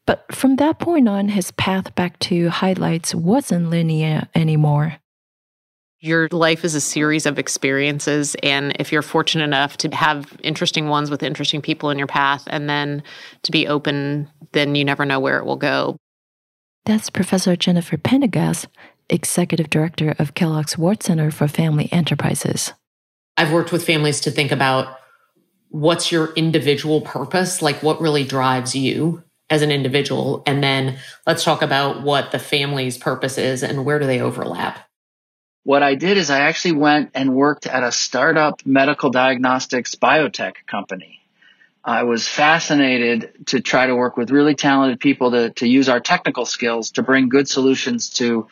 But 0.06 0.24
from 0.34 0.56
that 0.56 0.78
point 0.78 1.06
on, 1.06 1.28
his 1.28 1.50
path 1.50 1.94
back 1.94 2.18
to 2.20 2.48
highlights 2.48 3.14
wasn't 3.14 3.68
linear 3.68 4.26
anymore 4.34 4.96
your 6.04 6.28
life 6.32 6.66
is 6.66 6.74
a 6.74 6.82
series 6.82 7.24
of 7.24 7.38
experiences. 7.38 8.36
And 8.42 8.76
if 8.78 8.92
you're 8.92 9.00
fortunate 9.00 9.44
enough 9.44 9.78
to 9.78 9.88
have 9.96 10.36
interesting 10.42 10.88
ones 10.88 11.10
with 11.10 11.22
interesting 11.22 11.62
people 11.62 11.88
in 11.88 11.96
your 11.96 12.06
path 12.06 12.44
and 12.46 12.68
then 12.68 13.02
to 13.42 13.50
be 13.50 13.66
open, 13.66 14.28
then 14.52 14.74
you 14.74 14.84
never 14.84 15.06
know 15.06 15.18
where 15.18 15.38
it 15.38 15.46
will 15.46 15.56
go. 15.56 15.96
That's 16.84 17.08
Professor 17.08 17.56
Jennifer 17.56 17.96
Pendergast, 17.96 18.68
Executive 19.08 19.70
Director 19.70 20.14
of 20.18 20.34
Kellogg's 20.34 20.76
Ward 20.76 21.02
Center 21.02 21.30
for 21.30 21.48
Family 21.48 21.90
Enterprises. 21.90 22.74
I've 23.36 23.52
worked 23.52 23.72
with 23.72 23.84
families 23.84 24.20
to 24.22 24.30
think 24.30 24.52
about 24.52 24.96
what's 25.68 26.12
your 26.12 26.32
individual 26.34 27.00
purpose, 27.00 27.60
like 27.62 27.82
what 27.82 28.00
really 28.00 28.24
drives 28.24 28.74
you 28.74 29.24
as 29.50 29.62
an 29.62 29.70
individual. 29.70 30.42
And 30.46 30.62
then 30.62 30.98
let's 31.26 31.44
talk 31.44 31.62
about 31.62 32.02
what 32.02 32.32
the 32.32 32.38
family's 32.38 32.96
purpose 32.96 33.38
is 33.38 33.62
and 33.62 33.84
where 33.84 33.98
do 33.98 34.06
they 34.06 34.20
overlap 34.20 34.78
what 35.64 35.82
I 35.82 35.94
did 35.94 36.18
is 36.18 36.30
I 36.30 36.40
actually 36.40 36.72
went 36.72 37.10
and 37.14 37.34
worked 37.34 37.66
at 37.66 37.82
a 37.82 37.90
startup 37.90 38.64
medical 38.64 39.10
diagnostics 39.10 39.94
biotech 39.94 40.54
company. 40.66 41.20
I 41.82 42.04
was 42.04 42.28
fascinated 42.28 43.46
to 43.46 43.60
try 43.60 43.86
to 43.86 43.96
work 43.96 44.16
with 44.16 44.30
really 44.30 44.54
talented 44.54 45.00
people 45.00 45.32
to, 45.32 45.50
to 45.50 45.66
use 45.66 45.88
our 45.88 46.00
technical 46.00 46.46
skills 46.46 46.92
to 46.92 47.02
bring 47.02 47.28
good 47.28 47.48
solutions 47.48 48.10
to, 48.10 48.46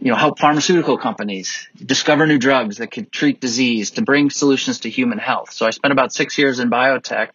you 0.00 0.10
know, 0.10 0.16
help 0.16 0.38
pharmaceutical 0.38 0.96
companies 0.96 1.68
discover 1.76 2.26
new 2.26 2.38
drugs 2.38 2.78
that 2.78 2.90
could 2.90 3.10
treat 3.10 3.40
disease, 3.40 3.92
to 3.92 4.02
bring 4.02 4.30
solutions 4.30 4.80
to 4.80 4.90
human 4.90 5.18
health. 5.18 5.52
So 5.52 5.66
I 5.66 5.70
spent 5.70 5.92
about 5.92 6.12
six 6.12 6.38
years 6.38 6.60
in 6.60 6.70
biotech. 6.70 7.30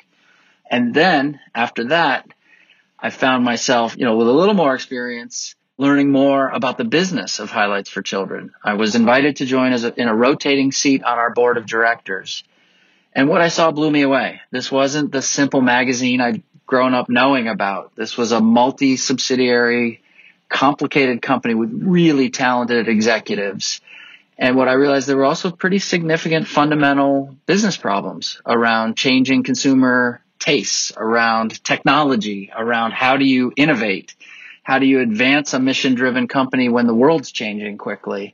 And 0.69 0.93
then 0.93 1.39
after 1.53 1.85
that, 1.89 2.27
I 2.97 3.09
found 3.09 3.43
myself, 3.43 3.97
you 3.97 4.05
know, 4.05 4.15
with 4.15 4.29
a 4.29 4.31
little 4.31 4.53
more 4.53 4.73
experience 4.73 5.55
learning 5.77 6.11
more 6.11 6.49
about 6.49 6.77
the 6.77 6.83
business 6.83 7.39
of 7.39 7.49
Highlights 7.49 7.89
for 7.89 8.01
Children. 8.01 8.53
I 8.63 8.75
was 8.75 8.95
invited 8.95 9.37
to 9.37 9.45
join 9.45 9.73
as 9.73 9.83
a, 9.83 9.99
in 9.99 10.07
a 10.07 10.15
rotating 10.15 10.71
seat 10.71 11.03
on 11.03 11.17
our 11.17 11.33
board 11.33 11.57
of 11.57 11.65
directors. 11.65 12.43
And 13.13 13.27
what 13.27 13.41
I 13.41 13.47
saw 13.47 13.71
blew 13.71 13.89
me 13.89 14.01
away. 14.01 14.41
This 14.51 14.71
wasn't 14.71 15.11
the 15.11 15.21
simple 15.21 15.61
magazine 15.61 16.21
I'd 16.21 16.43
grown 16.65 16.93
up 16.93 17.09
knowing 17.09 17.47
about. 17.47 17.95
This 17.95 18.17
was 18.17 18.31
a 18.31 18.39
multi 18.39 18.97
subsidiary, 18.97 20.02
complicated 20.49 21.21
company 21.21 21.55
with 21.55 21.71
really 21.73 22.29
talented 22.29 22.87
executives. 22.87 23.81
And 24.37 24.55
what 24.55 24.67
I 24.67 24.73
realized 24.73 25.07
there 25.07 25.17
were 25.17 25.25
also 25.25 25.51
pretty 25.51 25.79
significant 25.79 26.47
fundamental 26.47 27.35
business 27.45 27.77
problems 27.77 28.41
around 28.45 28.97
changing 28.97 29.43
consumer 29.43 30.21
tastes, 30.39 30.91
around 30.97 31.63
technology, 31.63 32.51
around 32.55 32.91
how 32.91 33.17
do 33.17 33.25
you 33.25 33.53
innovate 33.55 34.15
how 34.63 34.79
do 34.79 34.85
you 34.85 35.01
advance 35.01 35.53
a 35.53 35.59
mission 35.59 35.93
driven 35.93 36.27
company 36.27 36.69
when 36.69 36.87
the 36.87 36.95
world's 36.95 37.31
changing 37.31 37.77
quickly? 37.77 38.33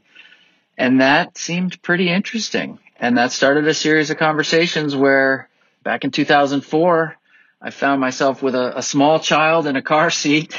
And 0.77 1.01
that 1.01 1.37
seemed 1.37 1.81
pretty 1.81 2.07
interesting. 2.07 2.77
And 2.97 3.17
that 3.17 3.31
started 3.31 3.67
a 3.67 3.73
series 3.73 4.11
of 4.11 4.17
conversations 4.17 4.95
where 4.95 5.49
back 5.83 6.03
in 6.03 6.11
2004, 6.11 7.17
I 7.61 7.71
found 7.71 7.99
myself 7.99 8.41
with 8.41 8.55
a, 8.55 8.77
a 8.77 8.81
small 8.81 9.19
child 9.19 9.67
in 9.67 9.75
a 9.75 9.81
car 9.81 10.09
seat, 10.09 10.57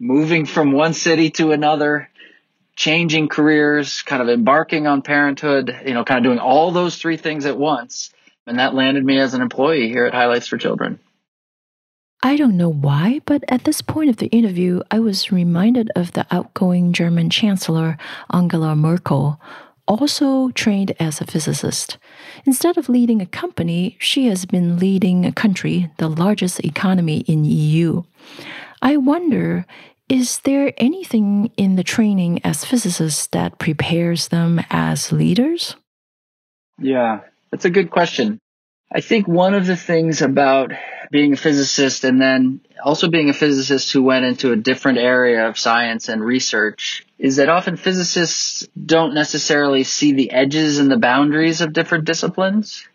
moving 0.00 0.46
from 0.46 0.72
one 0.72 0.92
city 0.92 1.30
to 1.32 1.52
another, 1.52 2.10
changing 2.74 3.28
careers, 3.28 4.02
kind 4.02 4.20
of 4.20 4.28
embarking 4.28 4.88
on 4.88 5.02
parenthood, 5.02 5.76
you 5.86 5.94
know, 5.94 6.04
kind 6.04 6.18
of 6.18 6.24
doing 6.24 6.40
all 6.40 6.72
those 6.72 6.96
three 6.96 7.16
things 7.16 7.46
at 7.46 7.56
once. 7.56 8.12
And 8.46 8.58
that 8.58 8.74
landed 8.74 9.04
me 9.04 9.18
as 9.20 9.34
an 9.34 9.42
employee 9.42 9.88
here 9.88 10.06
at 10.06 10.14
Highlights 10.14 10.48
for 10.48 10.58
Children. 10.58 10.98
I 12.20 12.36
don't 12.36 12.56
know 12.56 12.72
why, 12.72 13.20
but 13.26 13.44
at 13.46 13.62
this 13.62 13.80
point 13.80 14.10
of 14.10 14.16
the 14.16 14.26
interview, 14.26 14.80
I 14.90 14.98
was 14.98 15.30
reminded 15.30 15.92
of 15.94 16.12
the 16.12 16.26
outgoing 16.32 16.92
German 16.92 17.30
Chancellor 17.30 17.96
Angela 18.32 18.74
Merkel, 18.74 19.40
also 19.88 20.50
trained 20.50 20.94
as 21.00 21.20
a 21.20 21.26
physicist. 21.26 21.96
Instead 22.44 22.76
of 22.76 22.88
leading 22.88 23.20
a 23.20 23.26
company, 23.26 23.96
she 23.98 24.26
has 24.26 24.44
been 24.44 24.78
leading 24.78 25.24
a 25.24 25.32
country, 25.32 25.90
the 25.96 26.08
largest 26.08 26.60
economy 26.60 27.20
in 27.20 27.44
EU. 27.44 28.02
I 28.82 28.98
wonder, 28.98 29.66
is 30.08 30.40
there 30.40 30.72
anything 30.76 31.50
in 31.56 31.76
the 31.76 31.82
training 31.82 32.40
as 32.44 32.64
physicists 32.64 33.26
that 33.28 33.58
prepares 33.58 34.28
them 34.28 34.60
as 34.70 35.10
leaders? 35.10 35.74
Yeah, 36.78 37.20
that's 37.50 37.64
a 37.64 37.70
good 37.70 37.90
question. 37.90 38.38
I 38.90 39.02
think 39.02 39.28
one 39.28 39.52
of 39.52 39.66
the 39.66 39.76
things 39.76 40.22
about 40.22 40.72
being 41.10 41.34
a 41.34 41.36
physicist 41.36 42.04
and 42.04 42.20
then 42.20 42.60
also 42.82 43.08
being 43.10 43.28
a 43.28 43.34
physicist 43.34 43.92
who 43.92 44.02
went 44.02 44.24
into 44.24 44.52
a 44.52 44.56
different 44.56 44.98
area 44.98 45.46
of 45.46 45.58
science 45.58 46.08
and 46.08 46.24
research 46.24 47.06
is 47.18 47.36
that 47.36 47.50
often 47.50 47.76
physicists 47.76 48.66
don't 48.82 49.14
necessarily 49.14 49.84
see 49.84 50.12
the 50.12 50.30
edges 50.30 50.78
and 50.78 50.90
the 50.90 50.96
boundaries 50.96 51.60
of 51.60 51.74
different 51.74 52.04
disciplines. 52.04 52.88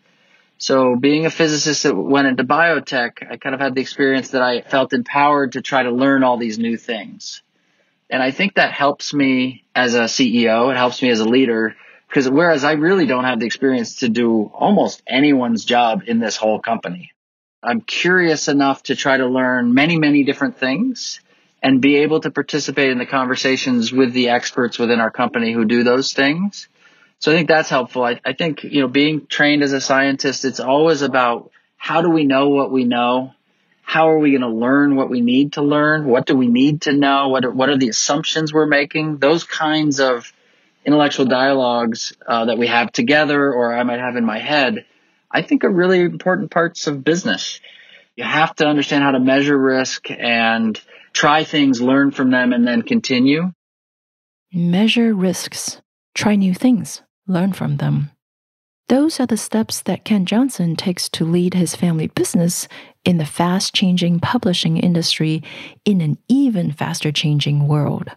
So 0.58 0.96
being 0.96 1.26
a 1.26 1.30
physicist 1.30 1.84
that 1.84 1.94
went 1.94 2.26
into 2.26 2.42
biotech, 2.42 3.30
I 3.30 3.36
kind 3.36 3.54
of 3.54 3.60
had 3.60 3.76
the 3.76 3.80
experience 3.80 4.30
that 4.30 4.42
I 4.42 4.62
felt 4.62 4.92
empowered 4.92 5.52
to 5.52 5.62
try 5.62 5.84
to 5.84 5.90
learn 5.90 6.24
all 6.24 6.38
these 6.38 6.58
new 6.58 6.76
things. 6.76 7.42
And 8.10 8.22
I 8.22 8.32
think 8.32 8.54
that 8.54 8.72
helps 8.72 9.14
me 9.14 9.64
as 9.74 9.94
a 9.94 10.04
CEO. 10.04 10.70
It 10.72 10.76
helps 10.76 11.02
me 11.02 11.10
as 11.10 11.20
a 11.20 11.28
leader 11.28 11.76
because 12.14 12.30
whereas 12.30 12.62
I 12.62 12.74
really 12.74 13.06
don't 13.06 13.24
have 13.24 13.40
the 13.40 13.46
experience 13.46 13.96
to 13.96 14.08
do 14.08 14.44
almost 14.54 15.02
anyone's 15.04 15.64
job 15.64 16.04
in 16.06 16.20
this 16.20 16.36
whole 16.36 16.60
company, 16.60 17.10
I'm 17.60 17.80
curious 17.80 18.46
enough 18.46 18.84
to 18.84 18.94
try 18.94 19.16
to 19.16 19.26
learn 19.26 19.74
many, 19.74 19.98
many 19.98 20.22
different 20.22 20.58
things 20.58 21.20
and 21.60 21.80
be 21.82 21.96
able 21.96 22.20
to 22.20 22.30
participate 22.30 22.90
in 22.90 22.98
the 22.98 23.06
conversations 23.06 23.92
with 23.92 24.12
the 24.12 24.28
experts 24.28 24.78
within 24.78 25.00
our 25.00 25.10
company 25.10 25.52
who 25.52 25.64
do 25.64 25.82
those 25.82 26.12
things. 26.12 26.68
So 27.18 27.32
I 27.32 27.34
think 27.34 27.48
that's 27.48 27.68
helpful. 27.68 28.04
I, 28.04 28.20
I 28.24 28.32
think, 28.32 28.62
you 28.62 28.82
know, 28.82 28.88
being 28.88 29.26
trained 29.26 29.64
as 29.64 29.72
a 29.72 29.80
scientist, 29.80 30.44
it's 30.44 30.60
always 30.60 31.02
about 31.02 31.50
how 31.76 32.00
do 32.00 32.10
we 32.10 32.26
know 32.26 32.50
what 32.50 32.70
we 32.70 32.84
know? 32.84 33.32
How 33.82 34.10
are 34.10 34.18
we 34.18 34.30
going 34.30 34.42
to 34.42 34.48
learn 34.48 34.94
what 34.94 35.10
we 35.10 35.20
need 35.20 35.54
to 35.54 35.62
learn? 35.62 36.06
What 36.06 36.26
do 36.26 36.36
we 36.36 36.46
need 36.46 36.82
to 36.82 36.92
know? 36.92 37.30
What 37.30 37.44
are, 37.44 37.50
what 37.50 37.70
are 37.70 37.76
the 37.76 37.88
assumptions 37.88 38.52
we're 38.52 38.66
making? 38.66 39.16
Those 39.16 39.42
kinds 39.42 39.98
of 39.98 40.32
intellectual 40.84 41.26
dialogues 41.26 42.12
uh, 42.26 42.46
that 42.46 42.58
we 42.58 42.66
have 42.66 42.92
together 42.92 43.52
or 43.52 43.74
I 43.74 43.82
might 43.82 44.00
have 44.00 44.16
in 44.16 44.24
my 44.24 44.38
head, 44.38 44.84
I 45.30 45.42
think 45.42 45.64
are 45.64 45.70
really 45.70 46.00
important 46.00 46.50
parts 46.50 46.86
of 46.86 47.04
business. 47.04 47.60
You 48.16 48.24
have 48.24 48.54
to 48.56 48.66
understand 48.66 49.02
how 49.02 49.12
to 49.12 49.20
measure 49.20 49.58
risk 49.58 50.10
and 50.10 50.80
try 51.12 51.44
things, 51.44 51.80
learn 51.80 52.10
from 52.10 52.30
them, 52.30 52.52
and 52.52 52.66
then 52.66 52.82
continue. 52.82 53.52
Measure 54.52 55.14
risks, 55.14 55.80
try 56.14 56.36
new 56.36 56.54
things, 56.54 57.02
learn 57.26 57.52
from 57.52 57.78
them. 57.78 58.10
Those 58.88 59.18
are 59.18 59.26
the 59.26 59.38
steps 59.38 59.80
that 59.82 60.04
Kent 60.04 60.28
Johnson 60.28 60.76
takes 60.76 61.08
to 61.10 61.24
lead 61.24 61.54
his 61.54 61.74
family 61.74 62.08
business 62.08 62.68
in 63.04 63.16
the 63.16 63.24
fast 63.24 63.74
changing 63.74 64.20
publishing 64.20 64.76
industry 64.76 65.42
in 65.86 66.02
an 66.02 66.18
even 66.28 66.70
faster 66.70 67.10
changing 67.10 67.66
world. 67.66 68.10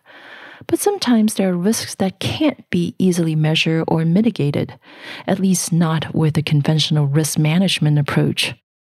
But 0.66 0.80
sometimes 0.80 1.36
there 1.36 1.50
are 1.50 1.58
risks 1.58 1.96
that 1.96 2.20
can't 2.20 2.68
be 2.70 2.96
easily 2.98 3.36
measured 3.36 3.86
or 3.88 4.04
mitigated, 4.06 4.80
at 5.28 5.40
least 5.40 5.72
not 5.72 6.16
with 6.16 6.38
a 6.38 6.42
conventional 6.42 7.06
risk 7.06 7.38
management 7.38 8.00
approach, 8.00 8.56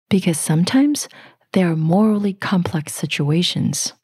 because 0.09 0.39
sometimes 0.39 1.09
there 1.53 1.71
are 1.71 1.77
morally 1.77 2.35
complex 2.35 2.95
situations. 2.95 3.95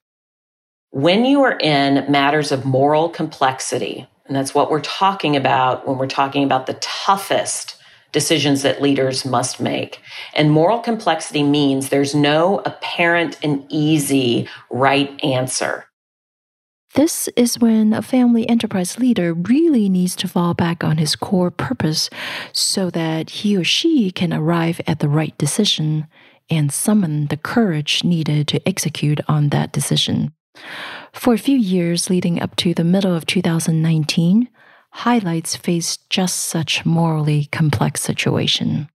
When 0.91 1.25
you 1.25 1.43
are 1.43 1.59
in 1.59 2.11
matters 2.11 2.51
of 2.53 2.65
moral 2.65 3.09
complexity, 3.09 4.09
and 4.27 4.37
that's 4.37 4.55
what 4.55 4.71
we're 4.71 4.81
talking 4.81 5.37
about 5.37 5.87
when 5.87 5.99
we're 5.99 6.07
talking 6.07 6.45
about 6.45 6.67
the 6.67 6.75
toughest 6.75 7.77
decisions 8.13 8.63
that 8.63 8.81
leaders 8.81 9.25
must 9.25 9.61
make. 9.61 10.01
And 10.35 10.51
moral 10.51 10.79
complexity 10.79 11.43
means 11.43 11.89
there's 11.89 12.15
no 12.15 12.61
apparent 12.65 13.39
and 13.43 13.67
easy 13.69 14.49
right 14.71 15.23
answer. 15.25 15.87
This 16.95 17.29
is 17.37 17.59
when 17.59 17.93
a 17.93 18.03
family 18.03 18.49
enterprise 18.49 18.99
leader 18.99 19.35
really 19.35 19.89
needs 19.89 20.15
to 20.17 20.29
fall 20.29 20.55
back 20.55 20.85
on 20.85 20.99
his 20.99 21.17
core 21.17 21.51
purpose 21.51 22.09
so 22.53 22.89
that 22.91 23.31
he 23.31 23.57
or 23.57 23.65
she 23.65 24.11
can 24.11 24.33
arrive 24.33 24.81
at 24.87 25.01
the 25.01 25.09
right 25.09 25.37
decision 25.37 26.07
and 26.49 26.73
summon 26.73 27.27
the 27.27 27.37
courage 27.37 28.05
needed 28.05 28.47
to 28.49 28.69
execute 28.69 29.21
on 29.27 29.49
that 29.49 29.73
decision. 29.73 30.33
For 31.13 31.35
a 31.35 31.39
few 31.39 31.57
years 31.57 32.11
leading 32.11 32.41
up 32.41 32.55
to 32.57 32.75
the 32.75 32.85
middle 32.85 33.15
of 33.15 33.27
2019, 33.27 34.49
Highlights 34.97 35.57
faced 35.57 36.09
just 36.09 36.37
such 36.45 36.87
morally 36.87 37.47
complex 37.47 38.01
situation. 38.01 38.89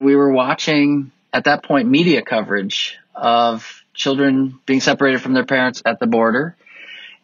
We 0.00 0.16
were 0.16 0.32
watching 0.32 1.12
at 1.34 1.44
that 1.44 1.64
point 1.64 1.86
media 1.86 2.22
coverage 2.22 2.96
of 3.14 3.84
children 3.92 4.58
being 4.64 4.80
separated 4.80 5.20
from 5.20 5.34
their 5.34 5.44
parents 5.44 5.82
at 5.84 6.00
the 6.00 6.06
border. 6.06 6.56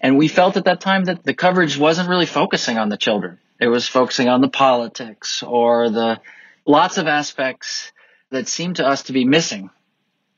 And 0.01 0.17
we 0.17 0.29
felt 0.29 0.57
at 0.57 0.65
that 0.67 0.81
time 0.81 1.05
that 1.05 1.25
the 1.25 1.35
coverage 1.35 1.77
wasn't 1.77 2.09
really 2.09 2.27
focusing 2.27 2.79
on 2.79 2.89
the 2.89 2.97
children. 2.97 3.39
It 3.61 3.69
was 3.69 3.89
focusing 3.89 4.29
on 4.29 4.41
the 4.41 4.49
politics 4.49 5.43
or 5.43 5.91
the 5.91 6.21
lots 6.65 6.99
of 6.99 7.07
aspects 7.07 7.93
that 8.31 8.47
seemed 8.47 8.77
to 8.77 8.87
us 8.87 9.05
to 9.05 9.13
be 9.13 9.25
missing. 9.25 9.71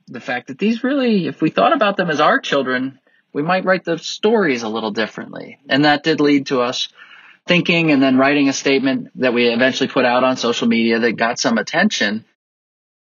The 0.08 0.20
fact 0.20 0.48
that 0.48 0.58
these 0.58 0.82
really, 0.82 1.26
if 1.26 1.42
we 1.42 1.50
thought 1.50 1.74
about 1.74 1.96
them 1.96 2.10
as 2.10 2.20
our 2.20 2.40
children, 2.40 2.98
we 3.32 3.42
might 3.42 3.64
write 3.64 3.84
the 3.84 3.98
stories 3.98 4.62
a 4.62 4.68
little 4.68 4.90
differently. 4.90 5.58
And 5.68 5.84
that 5.84 6.02
did 6.02 6.20
lead 6.20 6.46
to 6.46 6.62
us 6.62 6.88
thinking 7.46 7.90
and 7.90 8.02
then 8.02 8.16
writing 8.16 8.48
a 8.48 8.52
statement 8.52 9.08
that 9.16 9.34
we 9.34 9.48
eventually 9.48 9.88
put 9.88 10.04
out 10.04 10.24
on 10.24 10.36
social 10.36 10.68
media 10.68 11.00
that 11.00 11.12
got 11.12 11.38
some 11.38 11.58
attention. 11.58 12.24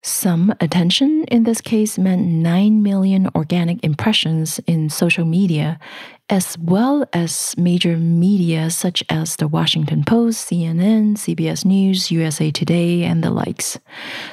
Some 0.04 0.56
attention 0.60 1.26
in 1.26 1.44
this 1.44 1.62
case 1.62 2.00
meant 2.00 2.26
9 2.26 2.82
million 2.82 3.30
organic 3.36 3.84
impressions 3.84 4.60
in 4.66 4.90
social 4.90 5.26
media, 5.26 5.80
as 6.28 6.58
well 6.58 7.06
as 7.14 7.56
major 7.56 7.98
media 7.98 8.72
such 8.72 9.04
as 9.10 9.36
the 9.36 9.48
Washington 9.48 10.04
Post, 10.04 10.50
CNN, 10.50 11.18
CBS 11.18 11.66
News, 11.66 12.10
USA 12.10 12.50
Today, 12.50 13.04
and 13.04 13.24
the 13.24 13.30
likes. 13.30 13.78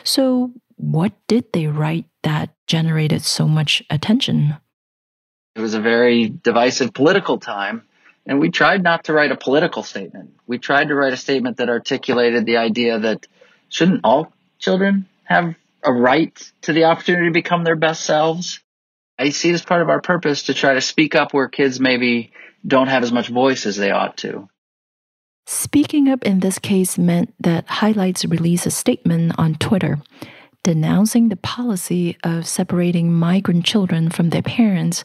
So, 0.04 0.52
what 0.76 1.12
did 1.26 1.52
they 1.52 1.66
write 1.66 2.06
that 2.22 2.48
generated 2.66 3.22
so 3.22 3.46
much 3.46 3.82
attention? 3.90 4.56
It 5.54 5.60
was 5.60 5.74
a 5.74 5.80
very 5.80 6.30
divisive 6.30 6.94
political 6.94 7.38
time. 7.38 7.82
And 8.24 8.40
we 8.40 8.50
tried 8.50 8.82
not 8.82 9.04
to 9.04 9.12
write 9.12 9.32
a 9.32 9.36
political 9.36 9.82
statement. 9.82 10.30
We 10.46 10.58
tried 10.58 10.88
to 10.88 10.94
write 10.94 11.12
a 11.12 11.16
statement 11.16 11.58
that 11.58 11.68
articulated 11.68 12.46
the 12.46 12.58
idea 12.58 12.98
that 13.00 13.26
shouldn't 13.68 14.02
all 14.04 14.32
children 14.58 15.06
have 15.28 15.54
a 15.82 15.92
right 15.92 16.52
to 16.62 16.72
the 16.72 16.84
opportunity 16.84 17.26
to 17.26 17.32
become 17.32 17.64
their 17.64 17.76
best 17.76 18.04
selves? 18.04 18.60
I 19.18 19.30
see 19.30 19.50
it 19.50 19.54
as 19.54 19.64
part 19.64 19.82
of 19.82 19.88
our 19.88 20.00
purpose 20.00 20.44
to 20.44 20.54
try 20.54 20.74
to 20.74 20.80
speak 20.80 21.14
up 21.14 21.34
where 21.34 21.48
kids 21.48 21.80
maybe 21.80 22.32
don't 22.66 22.88
have 22.88 23.02
as 23.02 23.12
much 23.12 23.28
voice 23.28 23.66
as 23.66 23.76
they 23.76 23.90
ought 23.90 24.16
to. 24.18 24.48
Speaking 25.46 26.08
up 26.08 26.24
in 26.24 26.40
this 26.40 26.58
case 26.58 26.98
meant 26.98 27.34
that 27.40 27.66
Highlights 27.66 28.24
released 28.24 28.66
a 28.66 28.70
statement 28.70 29.34
on 29.38 29.54
Twitter 29.54 29.98
denouncing 30.62 31.30
the 31.30 31.36
policy 31.36 32.16
of 32.22 32.46
separating 32.46 33.12
migrant 33.12 33.64
children 33.64 34.10
from 34.10 34.30
their 34.30 34.42
parents 34.42 35.04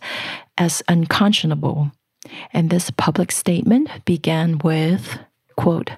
as 0.57 0.83
unconscionable. 0.89 1.91
And 2.51 2.69
this 2.69 2.91
public 2.91 3.31
statement 3.31 3.89
began 4.03 4.57
with, 4.57 5.19
quote, 5.55 5.91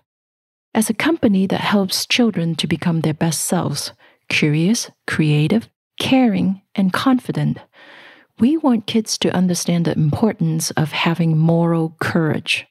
As 0.73 0.89
a 0.89 0.93
company 0.93 1.47
that 1.47 1.61
helps 1.61 2.05
children 2.05 2.53
to 2.55 2.67
become 2.67 3.01
their 3.01 3.13
best 3.13 3.41
selves, 3.41 3.93
curious, 4.29 4.89
creative, 5.07 5.69
caring, 5.99 6.61
and 6.75 6.91
confident, 6.93 7.57
we 8.39 8.57
want 8.57 8.87
kids 8.87 9.17
to 9.19 9.33
understand 9.33 9.85
the 9.85 9.93
importance 9.93 10.71
of 10.71 10.91
having 10.91 11.37
moral 11.37 11.95
courage. 11.99 12.67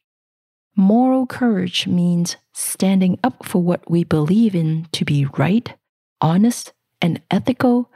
Moral 0.77 1.27
courage 1.27 1.87
means 1.87 2.37
standing 2.53 3.19
up 3.23 3.45
for 3.45 3.63
what 3.63 3.91
we 3.91 4.05
believe 4.05 4.55
in 4.55 4.87
to 4.93 5.05
be 5.05 5.27
right, 5.39 5.73
honest, 6.21 6.73
and 7.01 7.21
ethical, 7.31 7.91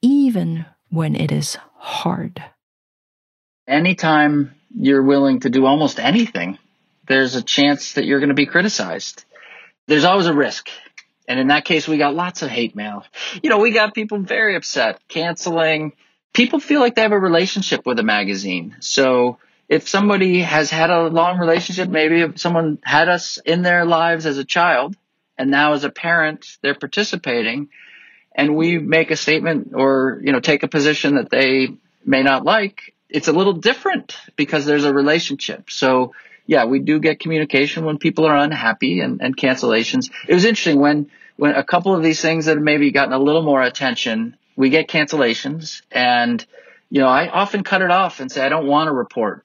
even 0.00 0.64
when 0.88 1.14
it 1.14 1.32
is 1.32 1.56
hard. 1.76 2.42
Anytime 3.66 4.54
you're 4.74 5.02
willing 5.02 5.40
to 5.40 5.50
do 5.50 5.66
almost 5.66 5.98
anything, 5.98 6.58
there's 7.08 7.34
a 7.34 7.42
chance 7.42 7.94
that 7.94 8.04
you're 8.04 8.20
going 8.20 8.28
to 8.28 8.34
be 8.34 8.46
criticized. 8.46 9.24
There's 9.86 10.04
always 10.04 10.26
a 10.26 10.34
risk. 10.34 10.68
And 11.28 11.38
in 11.38 11.48
that 11.48 11.64
case, 11.64 11.86
we 11.86 11.98
got 11.98 12.14
lots 12.14 12.42
of 12.42 12.50
hate 12.50 12.74
mail. 12.74 13.04
You 13.42 13.50
know, 13.50 13.58
we 13.58 13.70
got 13.70 13.94
people 13.94 14.18
very 14.18 14.56
upset, 14.56 15.00
canceling. 15.08 15.92
People 16.32 16.60
feel 16.60 16.80
like 16.80 16.94
they 16.94 17.02
have 17.02 17.12
a 17.12 17.18
relationship 17.18 17.86
with 17.86 17.98
a 17.98 18.02
magazine. 18.02 18.76
So 18.80 19.38
if 19.68 19.88
somebody 19.88 20.40
has 20.40 20.70
had 20.70 20.90
a 20.90 21.08
long 21.08 21.38
relationship, 21.38 21.88
maybe 21.88 22.20
if 22.20 22.40
someone 22.40 22.78
had 22.82 23.08
us 23.08 23.38
in 23.38 23.62
their 23.62 23.84
lives 23.84 24.26
as 24.26 24.38
a 24.38 24.44
child 24.44 24.96
and 25.38 25.50
now 25.50 25.72
as 25.72 25.84
a 25.84 25.90
parent, 25.90 26.58
they're 26.62 26.74
participating 26.74 27.68
and 28.34 28.56
we 28.56 28.78
make 28.78 29.10
a 29.10 29.16
statement 29.16 29.72
or, 29.74 30.20
you 30.22 30.32
know, 30.32 30.40
take 30.40 30.62
a 30.62 30.68
position 30.68 31.16
that 31.16 31.30
they 31.30 31.68
may 32.04 32.22
not 32.22 32.44
like, 32.44 32.94
it's 33.08 33.28
a 33.28 33.32
little 33.32 33.52
different 33.52 34.16
because 34.36 34.64
there's 34.64 34.84
a 34.84 34.92
relationship. 34.92 35.70
So 35.70 36.12
yeah, 36.46 36.64
we 36.64 36.80
do 36.80 36.98
get 36.98 37.20
communication 37.20 37.84
when 37.84 37.98
people 37.98 38.26
are 38.26 38.36
unhappy 38.36 39.00
and, 39.00 39.20
and 39.20 39.36
cancellations. 39.36 40.10
It 40.26 40.34
was 40.34 40.44
interesting 40.44 40.80
when, 40.80 41.10
when 41.36 41.54
a 41.54 41.64
couple 41.64 41.94
of 41.94 42.02
these 42.02 42.20
things 42.20 42.46
that 42.46 42.56
have 42.56 42.64
maybe 42.64 42.90
gotten 42.90 43.12
a 43.12 43.18
little 43.18 43.42
more 43.42 43.62
attention, 43.62 44.36
we 44.56 44.70
get 44.70 44.88
cancellations 44.88 45.82
and, 45.90 46.44
you 46.90 47.00
know, 47.00 47.08
I 47.08 47.28
often 47.28 47.64
cut 47.64 47.82
it 47.82 47.90
off 47.90 48.20
and 48.20 48.30
say, 48.30 48.44
I 48.44 48.48
don't 48.48 48.66
want 48.66 48.88
a 48.88 48.92
report 48.92 49.44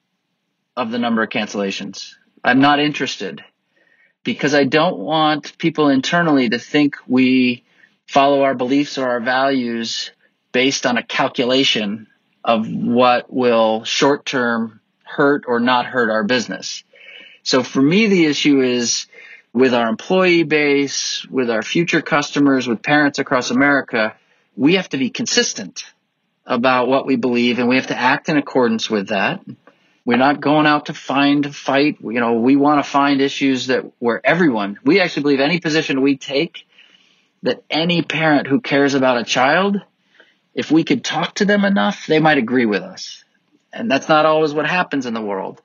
of 0.76 0.90
the 0.90 0.98
number 0.98 1.22
of 1.22 1.30
cancellations. 1.30 2.14
I'm 2.44 2.60
not 2.60 2.80
interested 2.80 3.42
because 4.24 4.54
I 4.54 4.64
don't 4.64 4.98
want 4.98 5.56
people 5.58 5.88
internally 5.88 6.48
to 6.50 6.58
think 6.58 6.96
we 7.06 7.64
follow 8.06 8.42
our 8.42 8.54
beliefs 8.54 8.98
or 8.98 9.08
our 9.08 9.20
values 9.20 10.10
based 10.52 10.86
on 10.86 10.96
a 10.96 11.02
calculation 11.02 12.06
of 12.44 12.70
what 12.70 13.32
will 13.32 13.84
short 13.84 14.24
term 14.24 14.80
hurt 15.02 15.44
or 15.46 15.60
not 15.60 15.86
hurt 15.86 16.10
our 16.10 16.24
business. 16.24 16.84
So 17.48 17.62
for 17.62 17.80
me, 17.80 18.08
the 18.08 18.26
issue 18.26 18.60
is 18.60 19.06
with 19.54 19.72
our 19.72 19.88
employee 19.88 20.42
base, 20.42 21.26
with 21.30 21.48
our 21.48 21.62
future 21.62 22.02
customers, 22.02 22.68
with 22.68 22.82
parents 22.82 23.18
across 23.18 23.50
America, 23.50 24.14
we 24.54 24.74
have 24.74 24.90
to 24.90 24.98
be 24.98 25.08
consistent 25.08 25.84
about 26.44 26.88
what 26.88 27.06
we 27.06 27.16
believe 27.16 27.58
and 27.58 27.66
we 27.66 27.76
have 27.76 27.86
to 27.86 27.98
act 27.98 28.28
in 28.28 28.36
accordance 28.36 28.90
with 28.90 29.08
that. 29.08 29.40
We're 30.04 30.18
not 30.18 30.42
going 30.42 30.66
out 30.66 30.86
to 30.86 30.92
find 30.92 31.56
fight. 31.56 31.96
You 32.02 32.20
know, 32.20 32.34
we 32.34 32.56
want 32.56 32.84
to 32.84 32.90
find 32.90 33.22
issues 33.22 33.68
that 33.68 33.92
where 33.98 34.20
everyone, 34.22 34.78
we 34.84 35.00
actually 35.00 35.22
believe 35.22 35.40
any 35.40 35.58
position 35.58 36.02
we 36.02 36.18
take 36.18 36.66
that 37.44 37.64
any 37.70 38.02
parent 38.02 38.46
who 38.46 38.60
cares 38.60 38.92
about 38.92 39.22
a 39.22 39.24
child, 39.24 39.80
if 40.54 40.70
we 40.70 40.84
could 40.84 41.02
talk 41.02 41.36
to 41.36 41.46
them 41.46 41.64
enough, 41.64 42.06
they 42.08 42.20
might 42.20 42.36
agree 42.36 42.66
with 42.66 42.82
us. 42.82 43.24
And 43.72 43.90
that's 43.90 44.06
not 44.10 44.26
always 44.26 44.52
what 44.52 44.68
happens 44.68 45.06
in 45.06 45.14
the 45.14 45.22
world. 45.22 45.62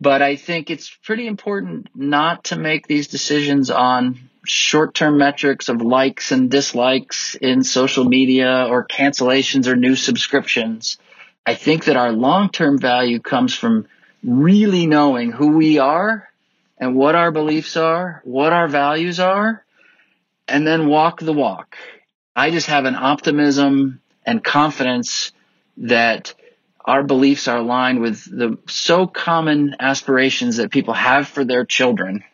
But 0.00 0.22
I 0.22 0.36
think 0.36 0.70
it's 0.70 0.90
pretty 1.02 1.26
important 1.26 1.88
not 1.94 2.44
to 2.44 2.56
make 2.56 2.86
these 2.86 3.08
decisions 3.08 3.70
on 3.70 4.28
short 4.46 4.94
term 4.94 5.18
metrics 5.18 5.68
of 5.68 5.82
likes 5.82 6.32
and 6.32 6.50
dislikes 6.50 7.34
in 7.34 7.64
social 7.64 8.04
media 8.04 8.66
or 8.68 8.86
cancellations 8.86 9.66
or 9.66 9.76
new 9.76 9.96
subscriptions. 9.96 10.98
I 11.44 11.54
think 11.54 11.86
that 11.86 11.96
our 11.96 12.12
long 12.12 12.50
term 12.50 12.78
value 12.78 13.20
comes 13.20 13.54
from 13.54 13.86
really 14.22 14.86
knowing 14.86 15.32
who 15.32 15.56
we 15.56 15.78
are 15.78 16.28
and 16.78 16.94
what 16.94 17.14
our 17.14 17.32
beliefs 17.32 17.76
are, 17.76 18.20
what 18.24 18.52
our 18.52 18.68
values 18.68 19.18
are, 19.18 19.64
and 20.46 20.66
then 20.66 20.88
walk 20.88 21.20
the 21.20 21.32
walk. 21.32 21.76
I 22.36 22.50
just 22.50 22.68
have 22.68 22.84
an 22.84 22.94
optimism 22.94 24.00
and 24.24 24.44
confidence 24.44 25.32
that 25.78 26.34
our 26.88 27.02
beliefs 27.02 27.48
are 27.48 27.58
aligned 27.58 28.00
with 28.00 28.24
the 28.24 28.56
so 28.66 29.06
common 29.06 29.76
aspirations 29.78 30.56
that 30.56 30.70
people 30.70 30.94
have 30.94 31.28
for 31.28 31.44
their 31.44 31.66
children 31.66 32.24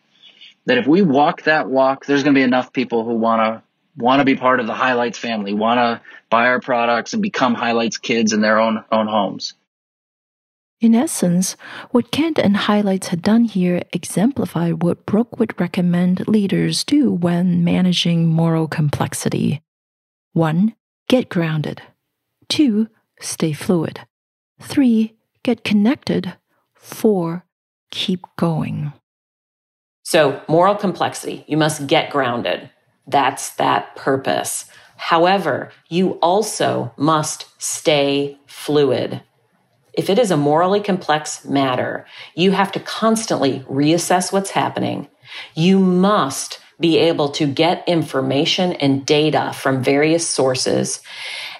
that 0.65 0.77
if 0.77 0.87
we 0.87 1.01
walk 1.01 1.43
that 1.43 1.69
walk, 1.69 2.05
there's 2.05 2.23
going 2.23 2.33
to 2.33 2.39
be 2.39 2.43
enough 2.43 2.71
people 2.71 3.03
who 3.03 3.15
want 3.15 3.41
to 3.41 3.63
want 3.97 4.21
to 4.21 4.25
be 4.25 4.35
part 4.35 4.61
of 4.61 4.67
the 4.67 4.73
highlights 4.73 5.17
family, 5.17 5.53
want 5.53 5.77
to 5.79 6.01
buy 6.29 6.47
our 6.47 6.61
products 6.61 7.13
and 7.13 7.21
become 7.21 7.53
highlights 7.53 7.97
kids 7.97 8.31
in 8.31 8.39
their 8.39 8.57
own 8.59 8.83
own 8.93 9.07
homes. 9.07 9.55
In 10.79 10.95
essence, 10.95 11.57
what 11.91 12.11
Kent 12.11 12.39
and 12.39 12.55
Highlights 12.55 13.07
had 13.09 13.21
done 13.21 13.43
here 13.43 13.83
exemplify 13.91 14.71
what 14.71 15.05
Brooke 15.05 15.37
would 15.37 15.59
recommend 15.59 16.29
leaders 16.29 16.85
do 16.85 17.11
when 17.11 17.63
managing 17.65 18.27
moral 18.27 18.69
complexity. 18.69 19.61
1. 20.31 20.75
Get 21.09 21.27
grounded. 21.27 21.81
2. 22.47 22.87
Stay 23.19 23.51
fluid. 23.51 24.01
3. 24.61 25.13
Get 25.43 25.63
connected. 25.63 26.33
4. 26.73 27.45
Keep 27.91 28.25
going. 28.37 28.93
So, 30.03 30.41
moral 30.47 30.75
complexity, 30.75 31.43
you 31.47 31.57
must 31.57 31.87
get 31.87 32.11
grounded. 32.11 32.69
That's 33.07 33.55
that 33.55 33.95
purpose. 33.95 34.65
However, 34.97 35.71
you 35.89 36.11
also 36.21 36.93
must 36.97 37.47
stay 37.61 38.37
fluid. 38.45 39.21
If 39.93 40.09
it 40.09 40.19
is 40.19 40.31
a 40.31 40.37
morally 40.37 40.81
complex 40.81 41.45
matter, 41.45 42.05
you 42.35 42.51
have 42.51 42.71
to 42.73 42.79
constantly 42.79 43.61
reassess 43.61 44.31
what's 44.31 44.51
happening. 44.51 45.07
You 45.53 45.79
must 45.79 46.59
be 46.79 46.97
able 46.97 47.29
to 47.29 47.47
get 47.47 47.87
information 47.87 48.73
and 48.73 49.05
data 49.05 49.51
from 49.53 49.83
various 49.83 50.27
sources 50.27 51.01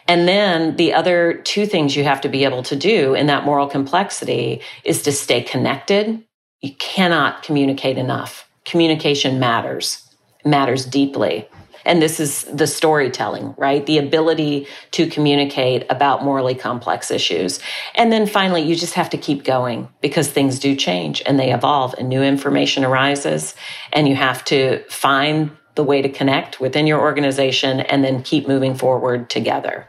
and 0.08 0.28
then 0.28 0.76
the 0.76 0.94
other 0.94 1.34
two 1.34 1.66
things 1.66 1.96
you 1.96 2.04
have 2.04 2.22
to 2.22 2.30
be 2.30 2.44
able 2.44 2.64
to 2.64 2.76
do 2.76 3.16
in 3.16 3.28
that 3.28 3.44
moral 3.44 3.68
complexity 3.68 4.62
is 4.84 5.02
to 5.04 5.12
stay 5.12 5.42
connected. 5.42 6.24
You 6.62 6.74
cannot 6.76 7.44
communicate 7.44 7.98
enough. 7.98 8.48
Communication 8.66 9.40
matters, 9.40 10.08
matters 10.44 10.86
deeply. 10.86 11.48
And 11.86 12.02
this 12.02 12.20
is 12.20 12.44
the 12.46 12.68
storytelling, 12.68 13.54
right? 13.58 13.86
The 13.86 14.00
ability 14.00 14.68
to 14.92 15.08
communicate 15.08 15.86
about 15.90 16.24
morally 16.24 16.56
complex 16.56 17.12
issues. 17.12 17.60
And 17.94 18.12
then 18.12 18.26
finally, 18.26 18.62
you 18.64 18.76
just 18.76 18.96
have 18.96 19.10
to 19.12 19.18
keep 19.18 19.44
going 19.44 19.88
because 20.02 20.30
things 20.30 20.60
do 20.60 20.76
change 20.76 21.22
and 21.26 21.40
they 21.40 21.54
evolve 21.54 21.94
and 21.98 22.10
new 22.10 22.24
information 22.24 22.84
arises. 22.84 23.56
And 23.94 24.08
you 24.08 24.16
have 24.16 24.44
to 24.46 24.84
find 24.90 25.52
the 25.76 25.84
way 25.84 26.02
to 26.02 26.10
connect 26.10 26.60
within 26.60 26.88
your 26.88 27.02
organization 27.02 27.82
and 27.82 28.04
then 28.04 28.24
keep 28.24 28.48
moving 28.48 28.76
forward 28.76 29.30
together. 29.30 29.88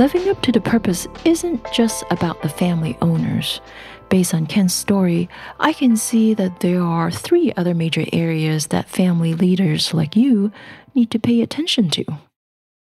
Living 0.00 0.30
up 0.30 0.40
to 0.40 0.50
the 0.50 0.62
purpose 0.62 1.06
isn't 1.26 1.62
just 1.74 2.04
about 2.10 2.40
the 2.40 2.48
family 2.48 2.96
owners. 3.02 3.60
Based 4.08 4.32
on 4.32 4.46
Kent's 4.46 4.72
story, 4.72 5.28
I 5.58 5.74
can 5.74 5.94
see 5.94 6.32
that 6.32 6.60
there 6.60 6.80
are 6.80 7.10
three 7.10 7.52
other 7.54 7.74
major 7.74 8.06
areas 8.10 8.68
that 8.68 8.88
family 8.88 9.34
leaders 9.34 9.92
like 9.92 10.16
you 10.16 10.52
need 10.94 11.10
to 11.10 11.18
pay 11.18 11.42
attention 11.42 11.90
to. 11.90 12.06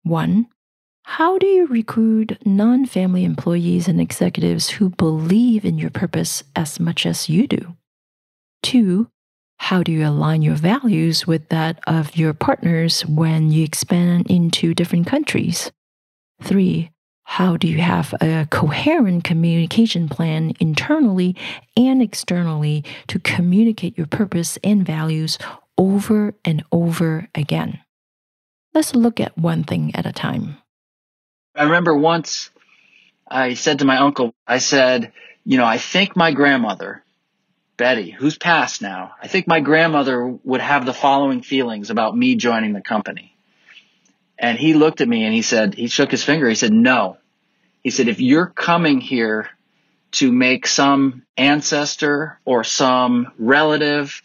One, 0.01 0.47
how 1.03 1.37
do 1.37 1.45
you 1.45 1.67
recruit 1.67 2.39
non 2.43 2.87
family 2.87 3.23
employees 3.23 3.87
and 3.87 4.01
executives 4.01 4.69
who 4.71 4.89
believe 4.89 5.63
in 5.63 5.77
your 5.77 5.91
purpose 5.91 6.43
as 6.55 6.79
much 6.79 7.05
as 7.05 7.29
you 7.29 7.45
do? 7.45 7.77
Two, 8.63 9.09
how 9.59 9.83
do 9.83 9.91
you 9.91 10.07
align 10.07 10.41
your 10.41 10.55
values 10.55 11.27
with 11.27 11.49
that 11.49 11.79
of 11.85 12.17
your 12.17 12.33
partners 12.33 13.05
when 13.05 13.51
you 13.51 13.63
expand 13.63 14.25
into 14.27 14.73
different 14.73 15.05
countries? 15.05 15.71
Three, 16.41 16.89
how 17.25 17.57
do 17.57 17.67
you 17.67 17.79
have 17.79 18.13
a 18.21 18.47
coherent 18.49 19.23
communication 19.23 20.07
plan 20.07 20.53
internally 20.59 21.35
and 21.75 22.01
externally 22.01 22.83
to 23.07 23.19
communicate 23.19 23.97
your 23.97 24.07
purpose 24.07 24.57
and 24.63 24.85
values 24.85 25.37
over 25.77 26.33
and 26.45 26.63
over 26.71 27.27
again? 27.35 27.79
Let's 28.73 28.95
look 28.95 29.19
at 29.19 29.37
one 29.37 29.63
thing 29.63 29.93
at 29.95 30.05
a 30.05 30.13
time. 30.13 30.57
I 31.55 31.63
remember 31.63 31.95
once 31.95 32.51
I 33.27 33.55
said 33.55 33.79
to 33.79 33.85
my 33.85 33.97
uncle, 33.97 34.33
I 34.47 34.59
said, 34.59 35.11
you 35.43 35.57
know, 35.57 35.65
I 35.65 35.77
think 35.77 36.15
my 36.15 36.31
grandmother, 36.31 37.03
Betty, 37.75 38.11
who's 38.11 38.37
passed 38.37 38.81
now, 38.81 39.13
I 39.21 39.27
think 39.27 39.47
my 39.47 39.59
grandmother 39.59 40.25
would 40.25 40.61
have 40.61 40.85
the 40.85 40.93
following 40.93 41.41
feelings 41.41 41.89
about 41.89 42.15
me 42.15 42.35
joining 42.35 42.73
the 42.73 42.81
company. 42.81 43.34
And 44.37 44.57
he 44.57 44.73
looked 44.73 45.01
at 45.01 45.07
me 45.07 45.23
and 45.23 45.33
he 45.33 45.41
said, 45.41 45.75
he 45.75 45.87
shook 45.87 46.11
his 46.11 46.23
finger. 46.23 46.47
He 46.49 46.55
said, 46.55 46.73
no. 46.73 47.17
He 47.83 47.89
said, 47.89 48.07
if 48.07 48.19
you're 48.19 48.47
coming 48.47 48.99
here 48.99 49.49
to 50.13 50.31
make 50.31 50.67
some 50.67 51.23
ancestor 51.37 52.39
or 52.45 52.63
some 52.63 53.31
relative 53.37 54.21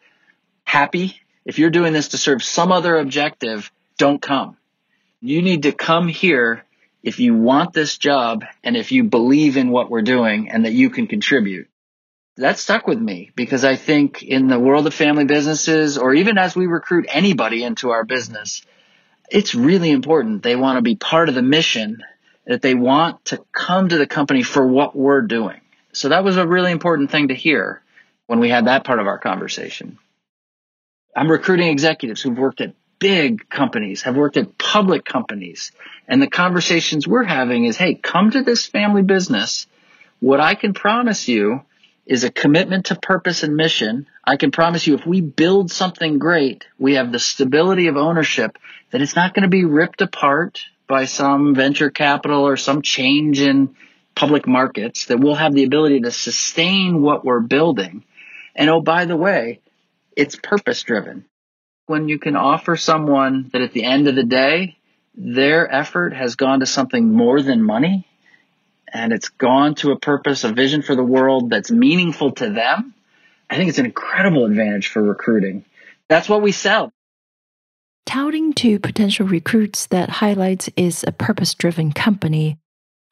happy, 0.65 1.21
if 1.45 1.59
you're 1.59 1.71
doing 1.71 1.93
this 1.93 2.09
to 2.09 2.19
serve 2.19 2.43
some 2.43 2.73
other 2.73 2.97
objective, 2.97 3.71
don't 3.99 4.21
come. 4.21 4.57
You 5.21 5.43
need 5.43 5.65
to 5.65 5.73
come 5.73 6.09
here 6.09 6.65
if 7.03 7.21
you 7.21 7.35
want 7.35 7.73
this 7.73 7.99
job 7.99 8.45
and 8.63 8.77
if 8.77 8.93
you 8.93 9.05
believe 9.05 9.57
in 9.57 9.71
what 9.71 9.91
we're 9.91 10.03
doing 10.03 10.51
and 10.51 10.65
that 10.65 10.73
you 10.73 10.91
can 10.91 11.07
contribute. 11.07 11.69
That 12.37 12.59
stuck 12.59 12.87
with 12.87 12.99
me 12.99 13.31
because 13.35 13.65
I 13.65 13.77
think 13.77 14.23
in 14.23 14.49
the 14.49 14.59
world 14.59 14.87
of 14.87 14.95
family 14.95 15.25
businesses 15.25 15.99
or 15.99 16.15
even 16.15 16.39
as 16.39 16.57
we 16.57 16.67
recruit 16.67 17.07
anybody 17.09 17.63
into 17.63 17.91
our 17.91 18.05
business, 18.05 18.63
it's 19.31 19.55
really 19.55 19.91
important. 19.91 20.43
They 20.43 20.57
want 20.57 20.77
to 20.77 20.83
be 20.83 20.97
part 20.97 21.29
of 21.29 21.35
the 21.35 21.43
mission, 21.43 22.03
that 22.47 22.63
they 22.63 22.75
want 22.75 23.25
to 23.27 23.45
come 23.53 23.89
to 23.89 23.99
the 23.99 24.07
company 24.07 24.43
for 24.43 24.67
what 24.67 24.97
we're 24.97 25.23
doing. 25.23 25.61
So 25.93 26.09
that 26.09 26.25
was 26.25 26.37
a 26.37 26.47
really 26.47 26.73
important 26.73 27.11
thing 27.11 27.29
to 27.29 27.35
hear 27.35 27.83
when 28.27 28.41
we 28.41 28.49
had 28.49 28.67
that 28.67 28.85
part 28.85 28.99
of 28.99 29.07
our 29.07 29.19
conversation. 29.19 29.99
I'm 31.17 31.31
recruiting 31.31 31.69
executives 31.69 32.23
who've 32.23 32.39
worked 32.39 32.61
at 32.61 32.75
big 32.99 33.49
companies, 33.49 34.03
have 34.03 34.17
worked 34.17 34.37
at 34.37 34.59
public 34.59 35.05
companies. 35.05 35.73
And 36.07 36.21
the 36.23 36.29
conversations 36.29 37.09
we're 37.09 37.25
having 37.25 37.65
is, 37.65 37.77
hey, 37.77 37.95
come 37.95 38.31
to 38.31 38.43
this 38.43 38.67
family 38.67 39.03
business. 39.03 39.67
What 40.21 40.41
I 40.41 40.55
can 40.55 40.75
promise 40.75 41.27
you 41.27 41.63
is 42.11 42.25
a 42.25 42.31
commitment 42.31 42.87
to 42.87 42.97
purpose 42.97 43.45
and 43.45 43.55
mission. 43.55 44.09
I 44.25 44.37
can 44.37 44.51
promise 44.51 44.85
you 44.85 44.97
if 44.97 45.07
we 45.07 45.21
build 45.21 45.71
something 45.71 46.19
great, 46.19 46.67
we 46.77 46.97
have 46.97 47.13
the 47.13 47.21
stability 47.21 47.87
of 47.87 47.97
ownership 47.97 48.59
that 48.91 49.01
it's 49.01 49.15
not 49.15 49.33
going 49.33 49.45
to 49.45 49.49
be 49.49 49.65
ripped 49.65 50.03
apart 50.03 50.61
by 50.89 51.05
some 51.05 51.55
venture 51.55 51.89
capital 51.89 52.45
or 52.45 52.57
some 52.57 52.83
change 52.83 53.41
in 53.41 53.77
public 54.17 54.49
markets, 54.49 55.07
that 55.07 55.21
we'll 55.21 55.37
have 55.37 55.55
the 55.55 55.63
ability 55.63 56.01
to 56.01 56.11
sustain 56.11 57.01
what 57.01 57.25
we're 57.25 57.39
building. 57.39 58.03
And 58.57 58.69
oh, 58.69 58.81
by 58.81 59.05
the 59.05 59.17
way, 59.17 59.61
it's 60.17 60.35
purpose 60.35 60.83
driven. 60.83 61.27
When 61.87 62.09
you 62.09 62.19
can 62.19 62.35
offer 62.35 62.77
someone 62.77 63.51
that 63.53 63.63
at 63.63 63.73
the 63.73 63.85
end 63.85 64.09
of 64.09 64.17
the 64.17 64.25
day, 64.25 64.79
their 65.15 65.73
effort 65.73 66.13
has 66.13 66.35
gone 66.35 66.59
to 66.59 66.67
something 66.67 67.13
more 67.13 67.41
than 67.41 67.63
money, 67.63 68.09
and 68.93 69.13
it's 69.13 69.29
gone 69.29 69.75
to 69.77 69.93
a 69.93 69.99
purpose, 69.99 70.45
a 70.45 70.53
vision 70.53 70.83
for 70.83 70.95
the 70.97 71.03
world 71.03 71.51
that's 71.51 71.71
meaningful 71.71 72.33
to 72.33 72.51
them, 72.51 72.95
I 73.49 73.57
think 73.57 73.69
it's 73.69 73.79
an 73.79 73.87
incredible 73.87 74.45
advantage 74.47 74.89
for 74.89 75.03
recruiting. 75.03 75.65
That's 76.09 76.29
what 76.29 76.43
we 76.43 76.53
sell. 76.53 76.93
touting 78.07 78.53
to 78.53 78.81
potential 78.81 79.25
recruits 79.27 79.87
that 79.87 80.11
Highlights 80.11 80.69
is 80.77 81.05
a 81.07 81.13
purpose 81.13 81.55
driven 81.55 81.93
company, 81.93 82.59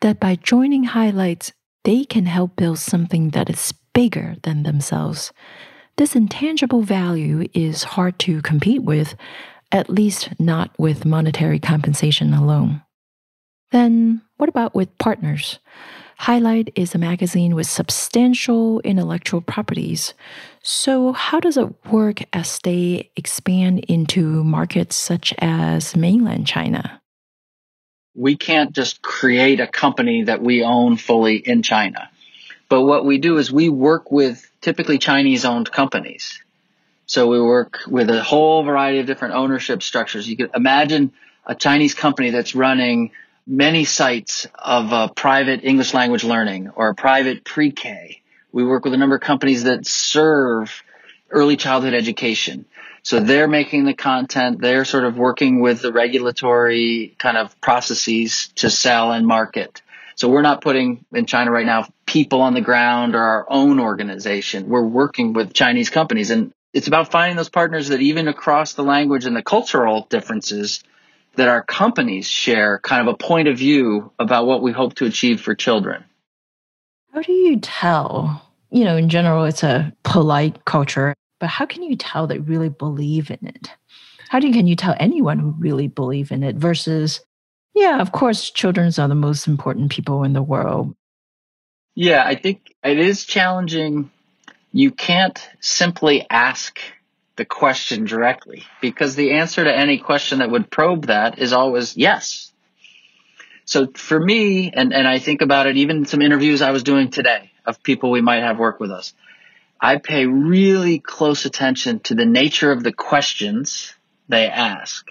that 0.01 0.19
by 0.19 0.35
joining 0.35 0.85
Highlights, 0.85 1.53
they 1.85 2.05
can 2.05 2.27
help 2.27 2.57
build 2.57 2.81
something 2.81 3.31
that 3.31 3.49
is 3.49 3.73
bigger 3.95 4.35
than 4.43 4.65
themselves. 4.65 5.33
This 5.97 6.17
intangible 6.17 6.83
value 6.83 7.49
is 7.55 7.85
hard 7.85 8.19
to 8.21 8.43
compete 8.43 8.83
with, 8.83 9.15
at 9.71 9.89
least 9.89 10.31
not 10.41 10.77
with 10.79 11.05
monetary 11.05 11.61
compensation 11.61 12.35
alone. 12.35 12.83
Then, 13.71 14.23
what 14.37 14.49
about 14.49 14.75
with 14.75 14.97
partners? 14.99 15.59
Highlight 16.17 16.73
is 16.75 16.95
a 16.95 16.99
magazine 16.99 17.55
with 17.55 17.69
substantial 17.69 18.81
intellectual 18.81 19.41
properties. 19.41 20.15
So, 20.63 21.13
how 21.13 21.39
does 21.39 21.57
it 21.57 21.69
work 21.87 22.23
as 22.33 22.59
they 22.65 23.11
expand 23.15 23.81
into 23.89 24.43
markets 24.43 24.97
such 24.97 25.33
as 25.39 25.95
mainland 25.95 26.47
China? 26.47 27.01
We 28.17 28.37
can't 28.37 28.73
just 28.73 29.01
create 29.01 29.61
a 29.61 29.69
company 29.69 30.25
that 30.25 30.43
we 30.43 30.65
own 30.65 30.97
fully 30.97 31.37
in 31.37 31.63
China. 31.63 32.11
But 32.69 32.83
what 32.83 33.05
we 33.05 33.19
do 33.19 33.39
is 33.39 33.53
we 33.53 33.69
work 33.69 34.11
with 34.11 34.51
typically 34.61 34.99
Chinese 34.99 35.45
owned 35.45 35.71
companies. 35.71 36.43
So 37.07 37.29
we 37.29 37.41
work 37.41 37.79
with 37.87 38.11
a 38.11 38.23
whole 38.23 38.65
variety 38.65 38.99
of 38.99 39.07
different 39.07 39.35
ownership 39.35 39.83
structures. 39.83 40.29
You 40.29 40.37
could 40.37 40.51
imagine 40.55 41.13
a 41.47 41.55
Chinese 41.55 41.95
company 41.95 42.31
that's 42.31 42.55
running 42.55 43.13
many 43.49 43.85
sites 43.85 44.47
of 44.55 44.93
uh, 44.93 45.09
private 45.09 45.65
English 45.65 45.95
language 45.95 46.23
learning 46.23 46.69
or 46.69 46.95
private 46.95 47.45
pre-K. 47.45 48.21
We 48.53 48.65
work 48.65 48.85
with 48.85 48.93
a 48.93 48.99
number 48.99 49.17
of 49.17 49.23
companies 49.23 49.65
that 49.65 49.87
serve 49.87 50.83
early 51.31 51.57
childhood 51.57 51.95
education. 51.95 52.67
So 53.03 53.21
they're 53.21 53.49
making 53.49 53.85
the 53.85 53.95
content. 53.95 54.61
They're 54.61 54.85
sort 54.85 55.05
of 55.05 55.17
working 55.17 55.61
with 55.61 55.81
the 55.81 55.93
regulatory 55.93 57.15
kind 57.19 57.39
of 57.39 57.59
processes 57.61 58.49
to 58.57 58.69
sell 58.69 59.13
and 59.13 59.27
market. 59.27 59.81
So 60.15 60.29
we're 60.29 60.43
not 60.43 60.61
putting 60.61 61.05
in 61.13 61.27
China 61.27 61.51
right 61.51 61.65
now 61.65 61.89
people 62.05 62.43
on 62.43 62.53
the 62.53 62.61
ground 62.61 63.15
or 63.15 63.23
our 63.23 63.47
own 63.49 63.81
organization. 63.81 64.69
We're 64.69 64.83
working 64.83 65.33
with 65.33 65.55
Chinese 65.55 65.89
companies 65.91 66.31
and 66.31 66.53
it's 66.75 66.87
about 66.87 67.11
finding 67.11 67.37
those 67.37 67.49
partners 67.49 67.89
that 67.89 68.01
even 68.01 68.29
across 68.29 68.75
the 68.75 68.83
language 68.83 69.25
and 69.25 69.35
the 69.35 69.43
cultural 69.43 70.07
differences 70.11 70.83
that 71.37 71.49
our 71.49 71.63
companies 71.63 72.29
share 72.29 72.79
kind 72.81 73.07
of 73.07 73.15
a 73.15 73.17
point 73.17 73.49
of 73.49 73.59
view 73.59 74.13
about 74.19 74.47
what 74.47 74.63
we 74.63 74.73
hope 74.73 74.95
to 74.95 75.05
achieve 75.05 75.41
for 75.41 75.55
children. 75.55 76.05
How 77.13 77.23
do 77.23 77.33
you 77.33 77.59
tell? 77.61 78.43
You 78.71 78.85
know, 78.85 78.97
in 78.97 79.09
general, 79.09 79.45
it's 79.45 79.63
a 79.63 79.93
polite 80.03 80.65
culture, 80.65 81.15
but 81.41 81.49
how 81.49 81.67
can 81.67 81.83
you 81.83 81.97
tell 81.97 82.27
they 82.27 82.39
really 82.39 82.69
believe 82.69 83.31
in 83.31 83.39
it? 83.43 83.71
How 84.29 84.41
do 84.41 84.47
you, 84.47 84.53
can 84.53 84.67
you 84.67 84.77
tell 84.77 84.95
anyone 84.99 85.39
who 85.39 85.55
really 85.59 85.89
believe 85.89 86.33
in 86.33 86.43
it 86.43 86.57
versus, 86.57 87.25
yeah, 87.75 88.01
of 88.01 88.13
course, 88.13 88.51
children 88.51 88.93
are 88.99 89.09
the 89.09 89.15
most 89.15 89.47
important 89.47 89.91
people 89.91 90.25
in 90.25 90.33
the 90.33 90.43
world. 90.43 90.95
Yeah, 91.95 92.25
I 92.25 92.35
think 92.35 92.75
it 92.85 92.99
is 92.99 93.25
challenging. 93.25 94.11
You 94.73 94.91
can't 94.91 95.41
simply 95.61 96.27
ask 96.29 96.79
the 97.39 97.47
question 97.47 98.05
directly 98.05 98.65
because 98.83 99.15
the 99.15 99.33
answer 99.33 99.65
to 99.65 99.75
any 99.75 99.97
question 99.97 100.41
that 100.41 100.51
would 100.51 100.71
probe 100.71 101.07
that 101.07 101.39
is 101.39 101.55
always 101.55 101.97
yes. 101.97 102.53
So 103.65 103.87
for 103.95 104.19
me, 104.19 104.73
and, 104.73 104.93
and 104.93 105.07
I 105.07 105.21
think 105.21 105.41
about 105.41 105.67
it 105.67 105.77
even 105.77 106.05
some 106.05 106.21
interviews 106.21 106.61
I 106.61 106.73
was 106.73 106.83
doing 106.83 107.11
today 107.11 107.53
of 107.65 107.83
people 107.83 108.11
we 108.11 108.21
might 108.21 108.43
have 108.43 108.59
work 108.59 108.81
with 108.81 108.91
us, 108.91 109.15
I 109.81 109.99
pay 109.99 110.27
really 110.27 110.99
close 110.99 111.45
attention 111.45 112.01
to 112.01 112.15
the 112.15 112.27
nature 112.27 112.73
of 112.73 112.83
the 112.83 112.93
questions 112.93 113.95
they 114.29 114.49
ask. 114.49 115.07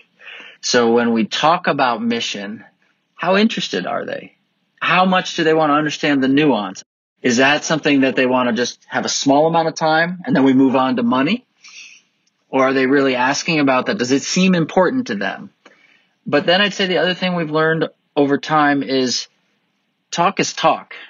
So 0.62 0.92
when 0.92 1.14
we 1.14 1.26
talk 1.26 1.68
about 1.68 2.04
mission, 2.04 2.66
how 3.16 3.38
interested 3.38 3.88
are 3.88 4.06
they? 4.06 4.36
How 4.82 5.06
much 5.06 5.36
do 5.36 5.46
they 5.46 5.54
want 5.54 5.70
to 5.70 5.76
understand 5.76 6.22
the 6.22 6.28
nuance? 6.28 6.84
Is 7.22 7.38
that 7.38 7.64
something 7.64 8.02
that 8.02 8.16
they 8.16 8.26
want 8.26 8.50
to 8.50 8.56
just 8.56 8.86
have 8.90 9.06
a 9.06 9.10
small 9.10 9.48
amount 9.48 9.70
of 9.70 9.76
time 9.76 10.22
and 10.26 10.36
then 10.36 10.44
we 10.44 10.54
move 10.54 10.76
on 10.76 10.98
to 10.98 11.04
money? 11.04 11.47
Or 12.50 12.64
are 12.64 12.74
they 12.74 12.86
really 12.86 13.16
asking 13.16 13.60
about 13.60 13.88
that? 13.88 13.98
Does 13.98 14.12
it 14.12 14.24
seem 14.24 14.56
important 14.56 15.08
to 15.08 15.16
them? 15.16 15.52
But 16.26 16.46
then 16.46 16.62
I'd 16.62 16.74
say 16.74 16.88
the 16.88 16.98
other 16.98 17.14
thing 17.14 17.36
we've 17.36 17.52
learned 17.52 17.90
over 18.16 18.38
time 18.38 18.84
is 18.84 19.28
talk 20.12 20.40
is 20.40 20.54
talk. 20.54 20.94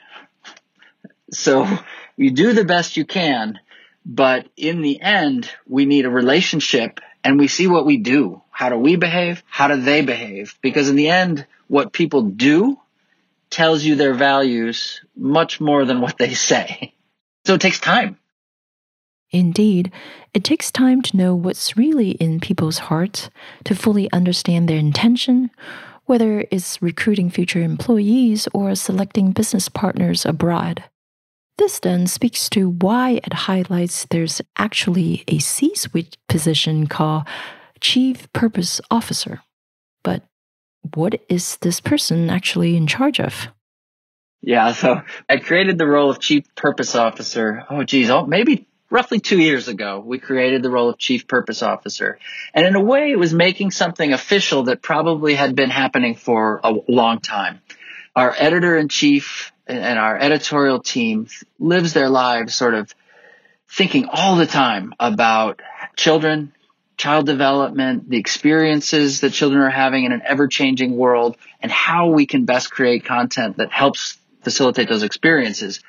So 1.29 1.67
you 2.15 2.31
do 2.31 2.53
the 2.53 2.63
best 2.63 2.95
you 2.95 3.03
can, 3.03 3.59
but 4.05 4.47
in 4.55 4.81
the 4.81 5.01
end, 5.01 5.51
we 5.67 5.85
need 5.85 6.05
a 6.05 6.09
relationship 6.09 7.01
and 7.21 7.37
we 7.37 7.49
see 7.49 7.67
what 7.67 7.85
we 7.85 7.97
do. 7.97 8.41
How 8.49 8.69
do 8.69 8.77
we 8.77 8.95
behave? 8.95 9.43
How 9.49 9.67
do 9.67 9.75
they 9.75 10.01
behave? 10.01 10.57
Because 10.61 10.87
in 10.87 10.95
the 10.95 11.09
end, 11.09 11.45
what 11.67 11.91
people 11.91 12.21
do 12.21 12.79
tells 13.49 13.83
you 13.83 13.95
their 13.95 14.13
values 14.13 15.01
much 15.15 15.59
more 15.59 15.83
than 15.83 15.99
what 15.99 16.17
they 16.17 16.33
say. 16.51 16.93
So 17.45 17.55
it 17.55 17.61
takes 17.61 17.81
time. 17.81 18.17
Indeed, 19.31 19.91
it 20.33 20.43
takes 20.43 20.71
time 20.71 21.01
to 21.01 21.17
know 21.17 21.35
what's 21.35 21.75
really 21.75 22.11
in 22.11 22.39
people's 22.39 22.77
hearts, 22.77 23.29
to 23.65 23.75
fully 23.75 24.11
understand 24.11 24.67
their 24.67 24.77
intention, 24.77 25.51
whether 26.05 26.45
it's 26.51 26.81
recruiting 26.81 27.29
future 27.29 27.61
employees 27.61 28.47
or 28.53 28.73
selecting 28.75 29.31
business 29.31 29.67
partners 29.67 30.25
abroad. 30.25 30.85
This 31.57 31.79
then 31.79 32.07
speaks 32.07 32.49
to 32.51 32.69
why 32.69 33.19
it 33.23 33.33
highlights 33.33 34.05
there's 34.05 34.41
actually 34.57 35.23
a 35.27 35.39
C 35.39 35.75
suite 35.75 36.15
position 36.29 36.87
called 36.87 37.23
Chief 37.81 38.31
Purpose 38.31 38.79
Officer. 38.89 39.41
But 40.03 40.23
what 40.93 41.19
is 41.27 41.57
this 41.57 41.81
person 41.81 42.29
actually 42.29 42.77
in 42.77 42.87
charge 42.87 43.19
of? 43.19 43.47
Yeah, 44.41 44.71
so 44.71 45.01
I 45.27 45.37
created 45.37 45.77
the 45.77 45.87
role 45.87 46.11
of 46.11 46.19
Chief 46.19 46.43
Purpose 46.55 46.95
Officer. 46.95 47.65
Oh, 47.69 47.83
geez, 47.83 48.09
oh, 48.11 48.25
maybe 48.25 48.66
roughly 48.89 49.19
two 49.19 49.39
years 49.39 49.67
ago, 49.67 49.99
we 50.05 50.19
created 50.19 50.63
the 50.63 50.69
role 50.69 50.89
of 50.89 50.97
chief 50.97 51.27
purpose 51.27 51.61
officer. 51.61 52.19
And 52.53 52.65
in 52.65 52.75
a 52.75 52.81
way, 52.81 53.11
it 53.11 53.19
was 53.19 53.33
making 53.33 53.71
something 53.71 54.13
official 54.13 54.63
that 54.63 54.81
probably 54.81 55.35
had 55.35 55.55
been 55.55 55.69
happening 55.69 56.15
for 56.15 56.59
a 56.63 56.73
long 56.87 57.19
time. 57.19 57.61
Our 58.15 58.33
editor 58.37 58.77
in 58.77 58.89
chief 58.89 59.51
and 59.67 59.99
our 59.99 60.17
editorial 60.17 60.79
team 60.79 61.27
lives 61.59 61.93
their 61.93 62.09
lives 62.09 62.55
sort 62.55 62.73
of 62.73 62.93
thinking 63.69 64.07
all 64.11 64.37
the 64.37 64.45
time 64.45 64.93
about 64.99 65.61
children, 65.95 66.53
child 66.95 67.25
development, 67.25 68.09
the 68.09 68.17
experiences 68.17 69.21
that 69.21 69.33
children 69.33 69.61
are 69.61 69.69
having 69.69 70.05
in 70.05 70.11
an 70.13 70.21
ever 70.25 70.47
changing 70.47 70.95
world, 70.95 71.37
and 71.61 71.71
how 71.71 72.07
we 72.07 72.25
can 72.25 72.45
best 72.45 72.71
create 72.71 73.05
content 73.05 73.57
that 73.57 73.71
helps 73.71 74.17
facilitate 74.41 74.87
those 74.87 75.03
experiences. 75.03 75.81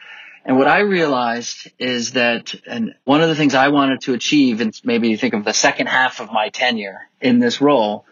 And 0.49 0.57
what 0.57 0.67
I 0.67 0.79
realized 0.79 1.71
is 1.79 2.13
that, 2.13 2.55
and 2.67 2.95
one 3.05 3.21
of 3.21 3.29
the 3.29 3.35
things 3.35 3.55
I 3.55 3.69
wanted 3.69 4.01
to 4.03 4.15
achieve, 4.15 4.63
and 4.63 4.75
maybe 4.83 5.15
think 5.17 5.35
of 5.35 5.45
the 5.45 5.53
second 5.53 5.89
half 5.89 6.21
of 6.21 6.33
my 6.33 6.49
tenure 6.49 7.07
in 7.21 7.39
this 7.39 7.61
role, 7.61 8.07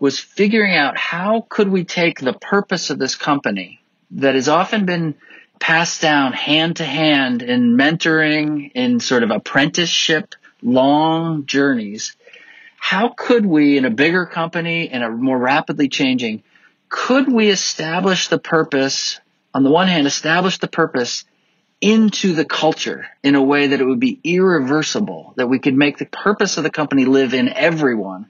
was 0.00 0.18
figuring 0.18 0.74
out 0.74 0.98
how 0.98 1.46
could 1.48 1.68
we 1.68 1.84
take 1.84 2.18
the 2.18 2.32
purpose 2.32 2.90
of 2.90 2.98
this 2.98 3.14
company 3.14 3.80
that 4.10 4.34
has 4.34 4.48
often 4.48 4.84
been 4.84 5.14
passed 5.60 6.02
down 6.02 6.32
hand 6.32 6.78
to 6.78 6.84
hand 6.84 7.42
in 7.42 7.76
mentoring, 7.76 8.72
in 8.74 8.98
sort 8.98 9.22
of 9.22 9.30
apprenticeship, 9.30 10.34
long 10.62 11.46
journeys. 11.46 12.16
How 12.78 13.10
could 13.16 13.46
we, 13.46 13.78
in 13.78 13.84
a 13.84 13.90
bigger 13.90 14.26
company, 14.26 14.92
in 14.92 15.04
a 15.04 15.08
more 15.08 15.38
rapidly 15.38 15.88
changing, 15.88 16.42
could 16.88 17.32
we 17.32 17.48
establish 17.48 18.26
the 18.26 18.38
purpose, 18.38 19.20
on 19.54 19.62
the 19.62 19.70
one 19.70 19.86
hand, 19.86 20.08
establish 20.08 20.58
the 20.58 20.66
purpose 20.66 21.24
into 21.86 22.32
the 22.32 22.44
culture 22.44 23.06
in 23.22 23.36
a 23.36 23.42
way 23.42 23.68
that 23.68 23.80
it 23.80 23.84
would 23.84 24.00
be 24.00 24.18
irreversible, 24.24 25.32
that 25.36 25.46
we 25.46 25.60
could 25.60 25.76
make 25.76 25.98
the 25.98 26.06
purpose 26.06 26.56
of 26.56 26.64
the 26.64 26.70
company 26.70 27.04
live 27.04 27.32
in 27.32 27.48
everyone 27.48 28.28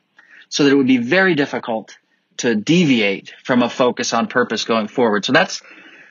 so 0.50 0.64
that 0.64 0.72
it 0.72 0.74
would 0.74 0.86
be 0.86 0.98
very 0.98 1.34
difficult 1.34 1.96
to 2.36 2.54
deviate 2.54 3.32
from 3.44 3.62
a 3.62 3.70
focus 3.70 4.12
on 4.12 4.26
purpose 4.26 4.64
going 4.64 4.88
forward. 4.88 5.24
So 5.24 5.32
that's 5.32 5.62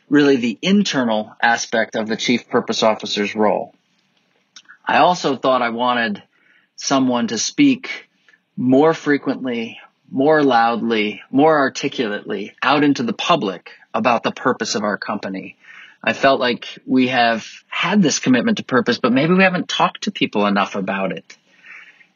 really 0.09 0.37
the 0.37 0.57
internal 0.59 1.35
aspect 1.39 1.95
of 1.95 2.07
the 2.07 2.17
chief 2.17 2.49
purpose 2.49 2.81
officer's 2.81 3.35
role. 3.35 3.75
I 4.83 4.97
also 4.97 5.35
thought 5.35 5.61
I 5.61 5.69
wanted 5.69 6.23
someone 6.77 7.27
to 7.27 7.37
speak 7.37 8.09
more 8.57 8.95
frequently, 8.95 9.79
more 10.09 10.41
loudly, 10.41 11.21
more 11.29 11.55
articulately 11.59 12.55
out 12.63 12.83
into 12.83 13.03
the 13.03 13.13
public 13.13 13.69
about 13.93 14.23
the 14.23 14.31
purpose 14.31 14.73
of 14.73 14.83
our 14.83 14.97
company 14.97 15.57
I 16.07 16.13
felt 16.13 16.39
like 16.39 16.77
we 16.85 17.07
have 17.07 17.47
had 17.67 18.03
this 18.03 18.19
commitment 18.19 18.59
to 18.59 18.63
purpose, 18.63 18.99
but 18.99 19.11
maybe 19.11 19.33
we 19.33 19.41
haven't 19.41 19.67
talked 19.67 20.03
to 20.03 20.11
people 20.11 20.45
enough 20.45 20.75
about 20.75 21.11
it. 21.11 21.35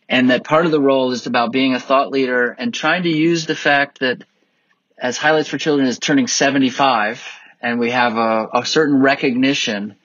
And 0.07 0.29
that 0.29 0.43
part 0.43 0.65
of 0.65 0.71
the 0.71 0.79
role 0.79 1.11
is 1.11 1.25
about 1.25 1.51
being 1.51 1.73
a 1.73 1.79
thought 1.79 2.11
leader 2.11 2.51
and 2.51 2.71
trying 2.71 3.03
to 3.03 3.09
use 3.09 3.47
the 3.47 3.55
fact 3.55 3.99
that 3.99 4.23
as 4.95 5.17
Highlights 5.17 5.49
for 5.49 5.57
Children 5.57 5.87
is 5.87 5.97
turning 5.97 6.27
75 6.27 7.27
and 7.61 7.79
we 7.79 7.89
have 7.89 8.15
a, 8.15 8.49
a 8.53 8.65
certain 8.65 9.01
recognition 9.01 9.95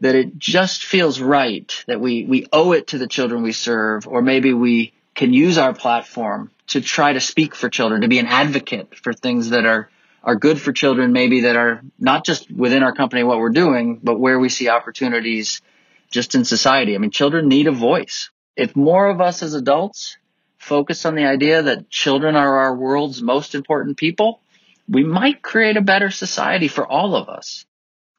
that 0.00 0.14
it 0.14 0.38
just 0.38 0.84
feels 0.84 1.20
right 1.20 1.84
that 1.86 2.00
we, 2.00 2.24
we 2.24 2.46
owe 2.52 2.72
it 2.72 2.88
to 2.88 2.98
the 2.98 3.06
children 3.06 3.42
we 3.42 3.52
serve, 3.52 4.06
or 4.06 4.22
maybe 4.22 4.54
we 4.54 4.94
can 5.14 5.34
use 5.34 5.58
our 5.58 5.74
platform 5.74 6.50
to 6.68 6.80
try 6.80 7.12
to 7.12 7.20
speak 7.20 7.54
for 7.54 7.68
children, 7.68 8.00
to 8.00 8.08
be 8.08 8.18
an 8.18 8.26
advocate 8.26 8.96
for 8.96 9.12
things 9.12 9.50
that 9.50 9.66
are 9.66 9.90
are 10.26 10.34
good 10.34 10.60
for 10.60 10.72
children, 10.72 11.12
maybe 11.12 11.42
that 11.42 11.54
are 11.54 11.82
not 12.00 12.24
just 12.24 12.50
within 12.50 12.82
our 12.82 12.92
company 12.92 13.22
what 13.22 13.38
we're 13.38 13.50
doing, 13.50 14.00
but 14.02 14.18
where 14.18 14.40
we 14.40 14.48
see 14.48 14.68
opportunities 14.68 15.62
just 16.10 16.34
in 16.34 16.44
society. 16.44 16.96
I 16.96 16.98
mean, 16.98 17.12
children 17.12 17.48
need 17.48 17.68
a 17.68 17.72
voice. 17.72 18.30
If 18.56 18.74
more 18.74 19.06
of 19.06 19.20
us 19.20 19.44
as 19.44 19.54
adults 19.54 20.18
focus 20.58 21.06
on 21.06 21.14
the 21.14 21.26
idea 21.26 21.62
that 21.62 21.88
children 21.88 22.34
are 22.34 22.58
our 22.58 22.74
world's 22.74 23.22
most 23.22 23.54
important 23.54 23.96
people, 23.96 24.40
we 24.88 25.04
might 25.04 25.42
create 25.42 25.76
a 25.76 25.82
better 25.82 26.10
society 26.10 26.66
for 26.66 26.84
all 26.86 27.14
of 27.14 27.28
us. 27.28 27.64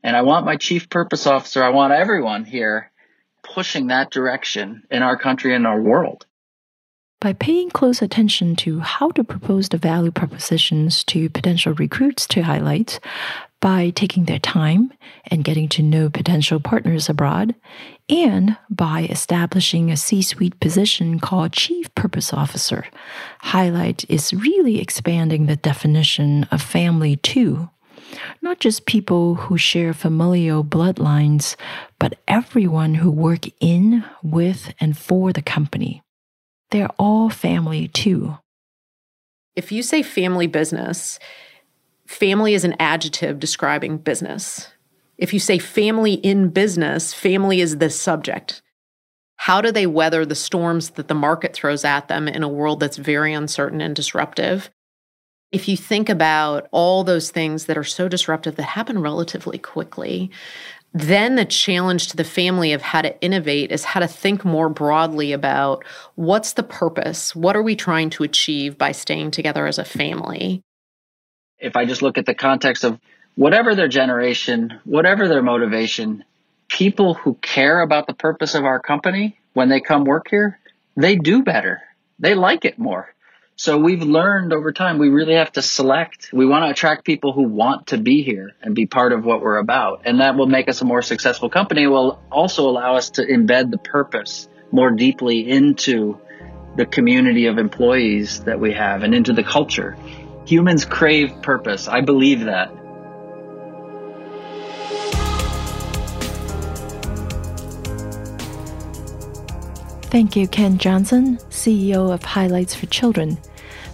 And 0.01 0.15
I 0.15 0.21
want 0.21 0.45
my 0.45 0.55
chief 0.55 0.89
purpose 0.89 1.27
officer, 1.27 1.61
I 1.61 1.69
want 1.69 1.91
everyone 1.91 2.45
here 2.45 2.89
pushing 3.43 3.87
that 3.87 4.11
direction 4.11 4.83
in 4.89 5.03
our 5.03 5.17
country 5.17 5.53
and 5.53 5.67
our 5.67 5.81
world. 5.81 6.25
By 7.19 7.33
paying 7.33 7.71
close 7.71 8.03
attention 8.03 8.55
to 8.57 8.79
how 8.79 9.09
to 9.11 9.23
propose 9.23 9.69
the 9.69 9.79
value 9.79 10.11
propositions 10.11 11.03
to 11.05 11.31
potential 11.31 11.73
recruits 11.73 12.27
to 12.27 12.43
highlight, 12.43 12.99
by 13.59 13.89
taking 13.89 14.25
their 14.25 14.37
time 14.37 14.93
and 15.25 15.43
getting 15.43 15.67
to 15.69 15.81
know 15.81 16.11
potential 16.11 16.59
partners 16.59 17.09
abroad, 17.09 17.55
and 18.07 18.55
by 18.69 19.07
establishing 19.09 19.89
a 19.89 19.97
C 19.97 20.21
suite 20.21 20.59
position 20.59 21.19
called 21.19 21.53
Chief 21.53 21.93
Purpose 21.95 22.33
Officer, 22.33 22.85
Highlight 23.39 24.05
is 24.07 24.31
really 24.31 24.79
expanding 24.79 25.47
the 25.47 25.55
definition 25.55 26.43
of 26.51 26.61
family 26.61 27.15
too. 27.15 27.67
Not 28.43 28.59
just 28.59 28.85
people 28.85 29.33
who 29.35 29.57
share 29.57 29.93
familial 29.93 30.63
bloodlines, 30.63 31.55
but 31.97 32.19
everyone 32.27 32.93
who 32.93 33.09
work 33.09 33.45
in, 33.59 34.05
with, 34.21 34.71
and 34.79 34.95
for 34.95 35.33
the 35.33 35.41
company. 35.41 36.03
They're 36.71 36.89
all 36.99 37.29
family 37.29 37.87
too. 37.87 38.37
If 39.55 39.71
you 39.71 39.81
say 39.81 40.03
family 40.03 40.47
business, 40.47 41.17
family 42.05 42.53
is 42.53 42.63
an 42.63 42.75
adjective 42.79 43.39
describing 43.39 43.97
business. 43.97 44.67
If 45.17 45.33
you 45.33 45.39
say 45.39 45.57
family 45.57 46.13
in 46.13 46.49
business, 46.49 47.13
family 47.13 47.61
is 47.61 47.77
the 47.77 47.89
subject. 47.89 48.61
How 49.37 49.61
do 49.61 49.71
they 49.71 49.87
weather 49.87 50.25
the 50.25 50.35
storms 50.35 50.91
that 50.91 51.07
the 51.07 51.13
market 51.13 51.53
throws 51.53 51.85
at 51.85 52.07
them 52.07 52.27
in 52.27 52.43
a 52.43 52.49
world 52.49 52.79
that's 52.79 52.97
very 52.97 53.33
uncertain 53.33 53.81
and 53.81 53.95
disruptive? 53.95 54.69
If 55.51 55.67
you 55.67 55.77
think 55.77 56.09
about 56.09 56.67
all 56.71 57.03
those 57.03 57.31
things 57.31 57.65
that 57.65 57.77
are 57.77 57.83
so 57.83 58.09
disruptive 58.09 58.57
that 58.57 58.63
happen 58.63 58.99
relatively 58.99 59.57
quickly, 59.57 60.29
then 60.93 61.35
the 61.35 61.45
challenge 61.45 62.07
to 62.07 62.17
the 62.17 62.23
family 62.23 62.73
of 62.73 62.81
how 62.81 63.01
to 63.01 63.19
innovate 63.21 63.71
is 63.71 63.83
how 63.83 63.99
to 63.99 64.07
think 64.07 64.43
more 64.43 64.69
broadly 64.69 65.31
about 65.31 65.83
what's 66.15 66.53
the 66.53 66.63
purpose? 66.63 67.35
What 67.35 67.55
are 67.55 67.61
we 67.61 67.75
trying 67.75 68.09
to 68.11 68.23
achieve 68.23 68.77
by 68.77 68.91
staying 68.93 69.31
together 69.31 69.67
as 69.67 69.77
a 69.77 69.85
family? 69.85 70.63
If 71.59 71.75
I 71.75 71.85
just 71.85 72.01
look 72.01 72.17
at 72.17 72.25
the 72.25 72.35
context 72.35 72.83
of 72.83 72.99
whatever 73.35 73.75
their 73.75 73.87
generation, 73.87 74.79
whatever 74.85 75.27
their 75.27 75.43
motivation, 75.43 76.23
people 76.69 77.13
who 77.13 77.35
care 77.35 77.81
about 77.81 78.07
the 78.07 78.13
purpose 78.13 78.55
of 78.55 78.65
our 78.65 78.79
company 78.79 79.39
when 79.53 79.69
they 79.69 79.79
come 79.79 80.03
work 80.03 80.27
here, 80.29 80.59
they 80.95 81.15
do 81.15 81.43
better. 81.43 81.81
They 82.19 82.33
like 82.33 82.65
it 82.65 82.79
more. 82.79 83.13
So 83.59 83.79
we've 83.79 84.03
learned 84.03 84.53
over 84.53 84.71
time 84.71 84.99
we 84.99 85.09
really 85.09 85.33
have 85.33 85.51
to 85.53 85.63
select. 85.63 86.29
We 86.31 86.45
want 86.45 86.65
to 86.65 86.69
attract 86.69 87.03
people 87.03 87.33
who 87.33 87.41
want 87.41 87.87
to 87.87 87.97
be 87.97 88.21
here 88.21 88.51
and 88.61 88.75
be 88.75 88.85
part 88.85 89.13
of 89.13 89.25
what 89.25 89.41
we're 89.41 89.57
about. 89.57 90.03
And 90.05 90.21
that 90.21 90.35
will 90.35 90.45
make 90.45 90.69
us 90.69 90.81
a 90.81 90.85
more 90.85 91.01
successful 91.01 91.49
company. 91.49 91.81
It 91.81 91.87
will 91.87 92.21
also 92.31 92.69
allow 92.69 92.97
us 92.97 93.09
to 93.11 93.25
embed 93.25 93.71
the 93.71 93.79
purpose 93.79 94.47
more 94.71 94.91
deeply 94.91 95.49
into 95.49 96.19
the 96.75 96.85
community 96.85 97.47
of 97.47 97.57
employees 97.57 98.41
that 98.41 98.59
we 98.59 98.73
have 98.73 99.01
and 99.01 99.15
into 99.15 99.33
the 99.33 99.43
culture. 99.43 99.97
Humans 100.45 100.85
crave 100.85 101.41
purpose. 101.41 101.87
I 101.87 102.01
believe 102.01 102.41
that. 102.41 102.71
Thank 110.09 110.37
you, 110.37 110.47
Kent 110.47 110.79
Johnson, 110.79 111.35
CEO 111.49 112.13
of 112.13 112.23
Highlights 112.23 112.73
for 112.73 112.85
Children. 112.85 113.37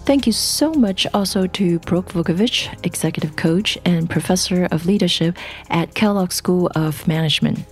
Thank 0.06 0.28
you 0.28 0.32
so 0.32 0.72
much 0.72 1.08
also 1.12 1.48
to 1.48 1.80
Brooke 1.80 2.12
Vuckovic, 2.12 2.72
Executive 2.86 3.34
Coach 3.34 3.76
and 3.84 4.08
Professor 4.08 4.66
of 4.70 4.86
Leadership 4.86 5.36
at 5.70 5.94
Kellogg 5.94 6.30
School 6.30 6.70
of 6.76 7.08
Management. 7.08 7.64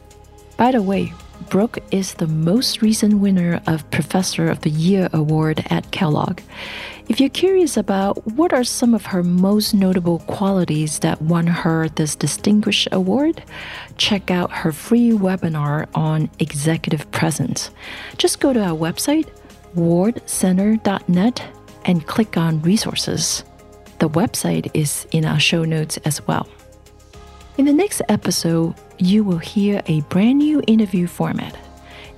By 0.57 0.73
the 0.73 0.83
way, 0.83 1.13
Brooke 1.51 1.79
is 1.93 2.15
the 2.15 2.27
most 2.27 2.83
recent 2.83 3.21
winner 3.21 3.63
of 3.69 3.89
Professor 3.93 4.49
of 4.49 4.63
the 4.63 4.71
Year 4.71 5.09
award 5.13 5.65
at 5.71 5.93
Kellogg. 5.93 6.41
If 7.13 7.21
you're 7.21 7.29
curious 7.29 7.77
about 7.77 8.27
what 8.27 8.55
are 8.55 8.65
some 8.65 8.95
of 8.95 9.05
her 9.05 9.23
most 9.23 9.75
notable 9.75 10.21
qualities 10.21 11.01
that 11.01 11.21
won 11.21 11.47
her 11.47 11.91
this 11.91 12.17
distinguished 12.17 12.89
award, 12.91 13.45
check 13.99 14.31
out 14.31 14.51
her 14.51 14.73
free 14.73 15.11
webinar 15.11 15.89
on 15.95 16.31
executive 16.39 17.11
presence. 17.11 17.71
Just 18.17 18.41
go 18.41 18.55
to 18.55 18.65
our 18.65 18.75
website, 18.75 19.29
wardcenter.net, 19.77 21.45
and 21.85 22.07
click 22.07 22.39
on 22.39 22.63
resources. 22.63 23.45
The 23.99 24.09
website 24.09 24.71
is 24.73 25.07
in 25.11 25.27
our 25.27 25.39
show 25.39 25.65
notes 25.65 25.99
as 26.07 26.27
well. 26.27 26.49
In 27.59 27.67
the 27.67 27.75
next 27.75 28.01
episode, 28.09 28.75
you 28.97 29.23
will 29.23 29.37
hear 29.37 29.83
a 29.85 30.01
brand 30.03 30.39
new 30.39 30.63
interview 30.67 31.07
format. 31.07 31.59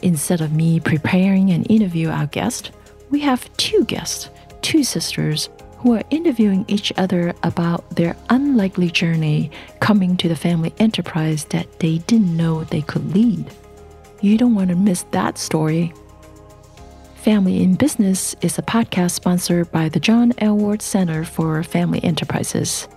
Instead 0.03 0.41
of 0.41 0.53
me 0.53 0.79
preparing 0.79 1.51
an 1.51 1.65
interview 1.65 2.11
our 2.11 2.27
guest, 2.27 2.71
we 3.11 3.19
have 3.19 3.55
two 3.57 3.85
guests 3.87 4.31
two 4.65 4.83
sisters 4.83 5.51
who 5.77 5.95
are 5.95 6.03
interviewing 6.09 6.65
each 6.69 6.91
other 6.97 7.35
about 7.43 7.89
their 7.91 8.17
unlikely 8.31 8.91
journey 8.91 9.51
coming 9.81 10.17
to 10.17 10.27
the 10.27 10.35
family 10.35 10.73
enterprise 10.79 11.45
that 11.51 11.81
they 11.81 11.99
didn't 11.99 12.35
know 12.35 12.65
they 12.65 12.81
could 12.81 13.15
lead. 13.15 13.45
You 14.23 14.39
don't 14.39 14.55
want 14.55 14.71
to 14.71 14.75
miss 14.75 15.03
that 15.11 15.37
story. 15.37 15.93
Family 17.17 17.63
in 17.63 17.75
Business 17.75 18.35
is 18.41 18.59
a 18.59 18.63
podcast 18.63 19.11
sponsored 19.11 19.71
by 19.71 19.91
the 19.91 20.01
John 20.01 20.33
L. 20.39 20.57
Ward 20.57 20.81
Center 20.81 21.25
for 21.25 21.63
Family 21.63 22.03
Enterprises. 22.03 22.89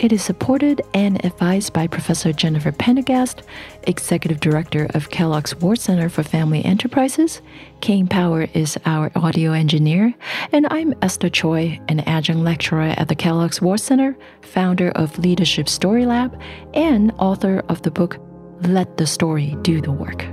It 0.00 0.14
is 0.14 0.22
supported 0.22 0.80
and 0.94 1.22
advised 1.26 1.74
by 1.74 1.86
Professor 1.86 2.32
Jennifer 2.32 2.72
Pendergast, 2.72 3.42
Executive 3.82 4.40
Director 4.40 4.86
of 4.94 5.10
Kellogg's 5.10 5.54
Ward 5.56 5.78
Center 5.78 6.08
for 6.08 6.22
Family 6.22 6.64
Enterprises. 6.64 7.42
Kane 7.82 8.06
Power 8.06 8.48
is 8.54 8.78
our 8.86 9.12
audio 9.14 9.52
engineer, 9.52 10.14
and 10.52 10.66
I'm 10.70 10.94
Esther 11.02 11.28
Choy, 11.28 11.78
an 11.88 12.00
adjunct 12.00 12.42
lecturer 12.42 12.94
at 12.96 13.08
the 13.08 13.14
Kellogg's 13.14 13.60
Ward 13.60 13.80
Center, 13.80 14.16
founder 14.40 14.88
of 14.92 15.18
Leadership 15.18 15.68
Story 15.68 16.06
Lab, 16.06 16.40
and 16.72 17.12
author 17.18 17.62
of 17.68 17.82
the 17.82 17.90
book 17.90 18.16
Let 18.62 18.96
the 18.96 19.06
Story 19.06 19.54
Do 19.60 19.82
the 19.82 19.92
Work. 19.92 20.24